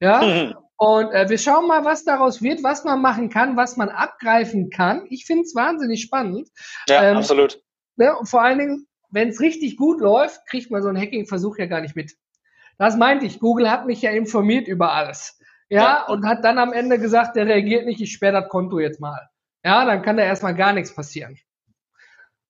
[0.00, 0.22] Ja.
[0.22, 0.54] Mhm.
[0.76, 4.70] Und äh, wir schauen mal, was daraus wird, was man machen kann, was man abgreifen
[4.70, 5.06] kann.
[5.08, 6.48] Ich finde es wahnsinnig spannend.
[6.88, 7.62] Ja, ähm, absolut.
[7.94, 11.58] Ne, und vor allen Dingen, wenn es richtig gut läuft, kriegt man so einen Hacking-Versuch
[11.58, 12.16] ja gar nicht mit.
[12.76, 13.38] Das meinte ich.
[13.38, 15.38] Google hat mich ja informiert über alles.
[15.68, 16.06] Ja, ja.
[16.06, 19.28] und hat dann am Ende gesagt, der reagiert nicht, ich sperre das Konto jetzt mal.
[19.64, 21.38] Ja, dann kann da erstmal gar nichts passieren.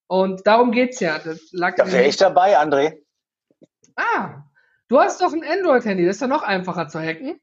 [0.06, 1.18] Und darum geht's ja.
[1.18, 3.02] Das lag da wäre ich dabei, André.
[3.96, 4.42] Ah,
[4.88, 7.40] du hast doch ein Android-Handy, das ist ja noch einfacher zu hacken.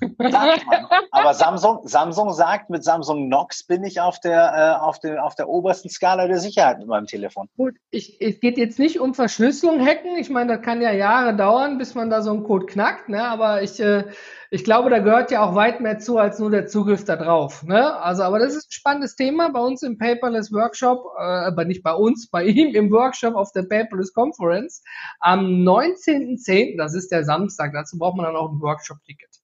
[1.10, 5.34] Aber Samsung, Samsung sagt, mit Samsung Knox bin ich auf der, äh, auf, der, auf
[5.34, 7.48] der obersten Skala der Sicherheit mit meinem Telefon.
[7.56, 10.16] Gut, ich, es geht jetzt nicht um Verschlüsselung hacken.
[10.16, 13.08] Ich meine, das kann ja Jahre dauern, bis man da so einen Code knackt.
[13.08, 13.22] Ne?
[13.22, 14.04] Aber ich, äh,
[14.50, 17.62] ich glaube, da gehört ja auch weit mehr zu als nur der Zugriff da drauf.
[17.62, 17.96] Ne?
[18.00, 21.82] Also, aber das ist ein spannendes Thema bei uns im Paperless Workshop, äh, aber nicht
[21.82, 24.82] bei uns, bei ihm im Workshop auf der Paperless Conference
[25.20, 27.72] am 19.10., das ist der Samstag.
[27.72, 29.35] Dazu braucht man dann auch ein Workshop-Ticket.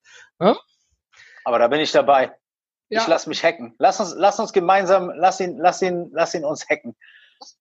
[0.43, 0.57] Ja?
[1.45, 2.33] Aber da bin ich dabei.
[2.89, 3.01] Ja.
[3.01, 3.75] Ich lass mich hacken.
[3.79, 6.95] Lass uns, lass uns gemeinsam, lass ihn, lass ihn, lass ihn uns hacken.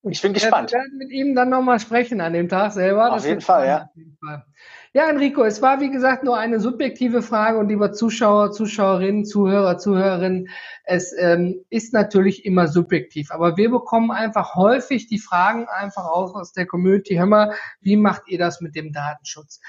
[0.04, 0.72] Ich bin gespannt.
[0.72, 3.14] Wir werden mit ihm dann nochmal sprechen an dem Tag selber.
[3.14, 3.78] Auf jeden Fall, ja.
[3.84, 4.46] Auf jeden Fall.
[4.94, 9.78] Ja, Enrico, es war wie gesagt nur eine subjektive Frage und lieber Zuschauer, Zuschauerinnen, Zuhörer,
[9.78, 10.50] Zuhörerinnen,
[10.84, 16.36] es ähm, ist natürlich immer subjektiv, aber wir bekommen einfach häufig die Fragen einfach aus,
[16.36, 17.16] aus der Community.
[17.16, 19.62] Hör mal, wie macht ihr das mit dem Datenschutz?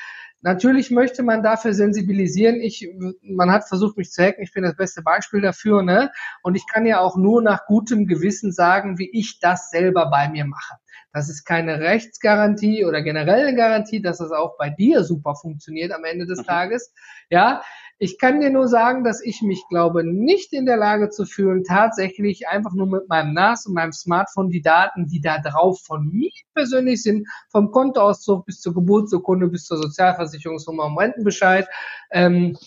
[0.43, 2.57] Natürlich möchte man dafür sensibilisieren.
[2.57, 2.89] Ich,
[3.23, 4.43] man hat versucht, mich zu hacken.
[4.43, 6.11] Ich bin das beste Beispiel dafür, ne?
[6.43, 10.29] Und ich kann ja auch nur nach gutem Gewissen sagen, wie ich das selber bei
[10.29, 10.75] mir mache.
[11.13, 16.05] Das ist keine Rechtsgarantie oder generelle Garantie, dass das auch bei dir super funktioniert am
[16.05, 16.45] Ende des mhm.
[16.45, 16.93] Tages.
[17.31, 17.63] Ja,
[18.03, 21.63] ich kann dir nur sagen, dass ich mich glaube, nicht in der Lage zu fühlen,
[21.63, 26.09] tatsächlich einfach nur mit meinem NAS und meinem Smartphone die Daten, die da drauf von
[26.09, 31.69] mir persönlich sind, vom Kontoauszug bis zur Geburtsurkunde bis zur Sozialversicherungsnummer und Rentenbescheid,
[32.11, 32.59] ähm,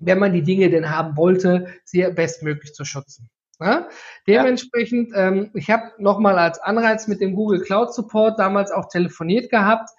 [0.00, 3.30] wenn man die Dinge denn haben wollte, sie bestmöglich zu schützen.
[3.60, 3.88] Ja?
[4.26, 5.28] Dementsprechend, ja.
[5.28, 9.90] ähm, ich habe nochmal als Anreiz mit dem Google Cloud Support damals auch telefoniert gehabt,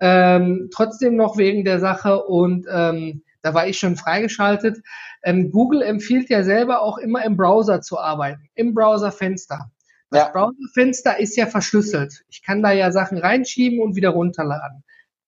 [0.00, 4.78] ähm, trotzdem noch wegen der Sache und ähm, da war ich schon freigeschaltet.
[5.22, 9.70] Ähm, Google empfiehlt ja selber auch immer im Browser zu arbeiten, im Browserfenster.
[10.10, 10.28] Das ja.
[10.30, 12.24] Browserfenster ist ja verschlüsselt.
[12.28, 14.82] Ich kann da ja Sachen reinschieben und wieder runterladen.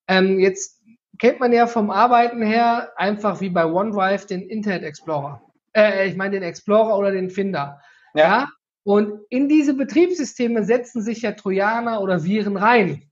[0.08, 0.82] Ähm, jetzt
[1.18, 5.40] kennt man ja vom Arbeiten her einfach wie bei OneDrive den Internet Explorer
[5.76, 7.80] äh, ich meine den Explorer oder den Finder.
[8.14, 8.22] Ja.
[8.22, 8.48] ja.
[8.82, 13.02] Und in diese Betriebssysteme setzen sich ja Trojaner oder Viren rein.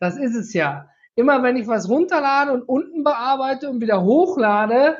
[0.00, 0.88] Das ist es ja.
[1.16, 4.96] Immer wenn ich was runterlade und unten bearbeite und wieder hochlade,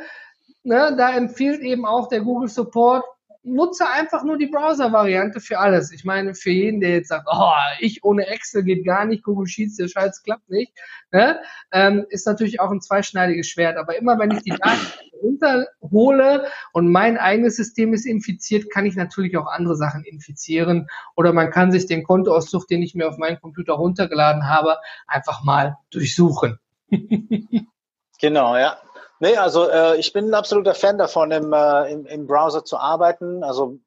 [0.62, 3.05] ne, da empfiehlt eben auch der Google Support,
[3.45, 5.92] nutze einfach nur die Browser-Variante für alles.
[5.92, 9.47] Ich meine, für jeden, der jetzt sagt, oh, ich ohne Excel geht gar nicht, Google
[9.47, 10.72] Sheets, der Scheiß klappt nicht,
[11.12, 11.40] ne?
[11.70, 13.76] ähm, ist natürlich auch ein zweischneidiges Schwert.
[13.76, 14.80] Aber immer wenn ich die Daten
[15.22, 20.88] runterhole und mein eigenes System ist infiziert, kann ich natürlich auch andere Sachen infizieren.
[21.14, 25.45] Oder man kann sich den Kontoauszug, den ich mir auf meinen Computer runtergeladen habe, einfach
[25.45, 26.59] mal durchsuchen.
[28.21, 28.79] genau, ja.
[29.21, 32.77] Nee, also äh, ich bin ein absoluter Fan davon, im, äh, im, im Browser zu
[32.77, 33.45] arbeiten.
[33.45, 33.79] Also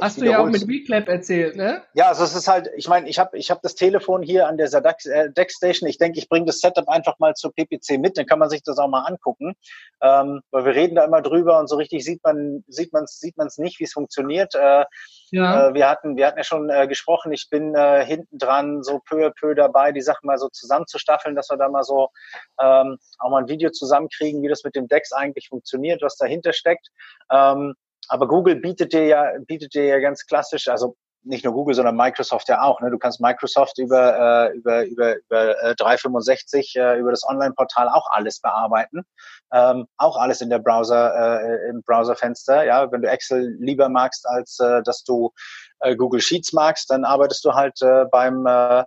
[0.00, 1.82] Hast du ja auch mit WeClap erzählt, ne?
[1.94, 4.56] Ja, also es ist halt, ich meine, ich habe ich hab das Telefon hier an
[4.56, 5.88] der äh, Deckstation.
[5.88, 8.62] Ich denke, ich bringe das Setup einfach mal zur PPC mit, dann kann man sich
[8.62, 9.54] das auch mal angucken.
[10.02, 13.36] Ähm, weil wir reden da immer drüber und so richtig sieht man sieht man sieht
[13.36, 14.54] man's nicht, wie es funktioniert.
[14.54, 14.84] Äh,
[15.30, 15.68] ja.
[15.68, 19.00] Äh, wir hatten wir hatten ja schon äh, gesprochen, ich bin äh, hinten dran so
[19.00, 22.08] peu à peu dabei, die Sachen mal so zusammenzustaffeln, dass wir da mal so
[22.60, 26.52] ähm, auch mal ein Video zusammenkriegen, wie das mit dem Dex eigentlich funktioniert, was dahinter
[26.52, 26.88] steckt.
[27.30, 27.74] Ähm,
[28.10, 31.96] aber Google bietet dir ja, bietet dir ja ganz klassisch, also nicht nur Google, sondern
[31.96, 32.80] Microsoft ja auch.
[32.80, 32.90] Ne?
[32.90, 38.08] Du kannst Microsoft über, äh, über, über, über äh, 365, äh, über das Online-Portal auch
[38.10, 39.02] alles bearbeiten.
[39.52, 42.64] Ähm, auch alles in der Browser, äh, im Browserfenster.
[42.64, 45.30] Ja, wenn du Excel lieber magst, als äh, dass du
[45.80, 48.84] äh, Google Sheets magst, dann arbeitest du halt äh, beim äh,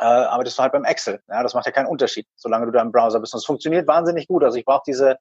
[0.00, 1.20] äh, arbeitest du halt beim Excel.
[1.28, 3.34] Ja, das macht ja keinen Unterschied, solange du da im Browser bist.
[3.34, 4.44] Und es funktioniert wahnsinnig gut.
[4.44, 5.18] Also ich brauche diese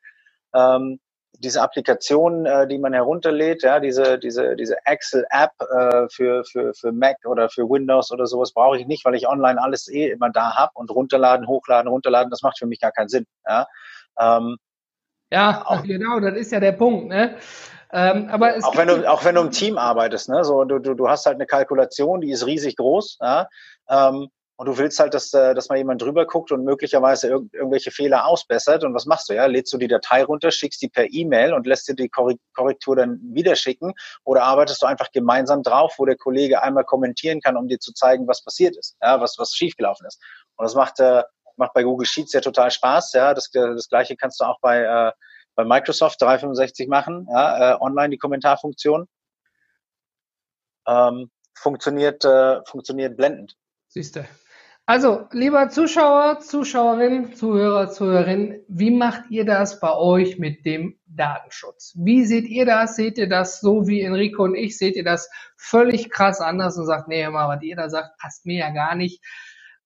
[0.53, 0.99] ähm,
[1.39, 6.91] diese Applikation, äh, die man herunterlädt, ja, diese, diese, diese Excel-App äh, für, für, für
[6.91, 10.29] Mac oder für Windows oder sowas brauche ich nicht, weil ich online alles eh immer
[10.29, 13.25] da habe und runterladen, hochladen, runterladen, das macht für mich gar keinen Sinn.
[13.47, 13.67] Ja,
[14.19, 14.57] ähm,
[15.31, 17.07] ja auch, genau, das ist ja der Punkt.
[17.07, 17.37] Ne?
[17.91, 20.93] Ähm, aber auch wenn du auch wenn du im Team arbeitest, ne, so du, du,
[20.93, 23.47] du hast halt eine Kalkulation, die ist riesig groß, ja,
[23.89, 24.29] ähm,
[24.59, 27.91] und du willst halt, dass, äh, dass mal jemand drüber guckt und möglicherweise irg irgendwelche
[27.91, 28.83] Fehler ausbessert.
[28.83, 29.33] Und was machst du?
[29.33, 32.95] Ja, lädst du die Datei runter, schickst die per E-Mail und lässt dir die Korrektur
[32.95, 33.93] dann wieder schicken?
[34.23, 37.93] Oder arbeitest du einfach gemeinsam drauf, wo der Kollege einmal kommentieren kann, um dir zu
[37.93, 40.19] zeigen, was passiert ist, ja, was, was schiefgelaufen ist?
[40.55, 41.23] Und das macht, äh,
[41.55, 43.13] macht bei Google Sheets ja total Spaß.
[43.13, 45.11] Ja, das, das gleiche kannst du auch bei, äh,
[45.53, 49.07] bei Microsoft 365 machen, ja, äh, online die Kommentarfunktion.
[50.87, 53.55] Ähm, funktioniert, äh, funktioniert blendend.
[53.89, 54.25] Siehst du.
[54.89, 61.93] Also, lieber Zuschauer, Zuschauerin, Zuhörer, Zuhörerin, wie macht ihr das bei euch mit dem Datenschutz?
[61.97, 62.95] Wie seht ihr das?
[62.95, 64.77] Seht ihr das so wie Enrico und ich?
[64.77, 68.45] Seht ihr das völlig krass anders und sagt, nee, mal, was ihr da sagt, passt
[68.45, 69.21] mir ja gar nicht.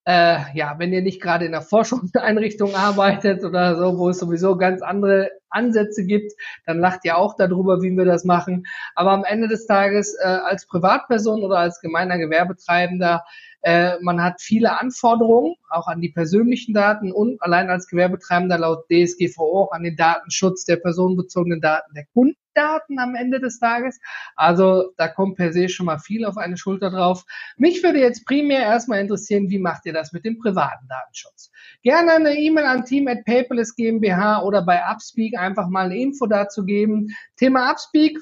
[0.05, 4.55] Äh, ja, wenn ihr nicht gerade in der Forschungseinrichtung arbeitet oder so, wo es sowieso
[4.55, 6.31] ganz andere Ansätze gibt,
[6.67, 8.67] dann lacht ihr auch darüber, wie wir das machen.
[8.93, 13.23] Aber am Ende des Tages äh, als Privatperson oder als gemeiner Gewerbetreibender
[13.61, 18.85] äh, man hat viele Anforderungen, auch an die persönlichen Daten und allein als Gewerbetreibender laut
[18.89, 23.99] DSGVO auch an den Datenschutz der personenbezogenen Daten der Kundendaten am Ende des Tages.
[24.35, 27.23] Also da kommt per se schon mal viel auf eine Schulter drauf.
[27.57, 31.51] Mich würde jetzt primär erstmal interessieren, wie macht ihr das mit dem privaten Datenschutz?
[31.83, 36.25] Gerne eine E-Mail an team at paperless GmbH oder bei Upspeak einfach mal eine Info
[36.25, 37.09] dazu geben.
[37.37, 38.17] Thema Upspeak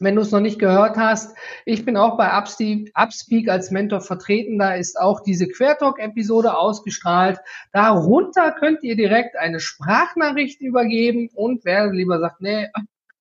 [0.00, 4.58] wenn du es noch nicht gehört hast, ich bin auch bei Upspeak als Mentor vertreten.
[4.58, 7.38] Da ist auch diese Quertalk-Episode ausgestrahlt.
[7.72, 11.28] Darunter könnt ihr direkt eine Sprachnachricht übergeben.
[11.34, 12.68] Und wer lieber sagt, nee,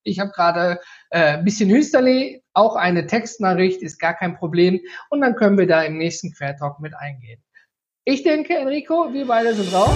[0.04, 4.80] ich habe gerade äh, ein bisschen Hüsterli, auch eine Textnachricht ist gar kein Problem.
[5.10, 7.44] Und dann können wir da im nächsten Quertalk mit eingehen.
[8.06, 9.92] Ich denke, Enrico, wir beide sind raus.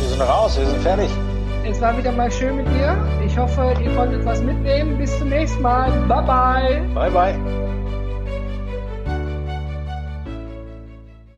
[0.00, 1.35] Wir sind raus, wir sind fertig.
[1.68, 2.96] Es war wieder mal schön mit dir.
[3.24, 4.96] Ich hoffe, ihr konntet was mitnehmen.
[4.98, 5.90] Bis zum nächsten Mal.
[6.06, 6.80] Bye bye.
[6.94, 7.85] Bye bye.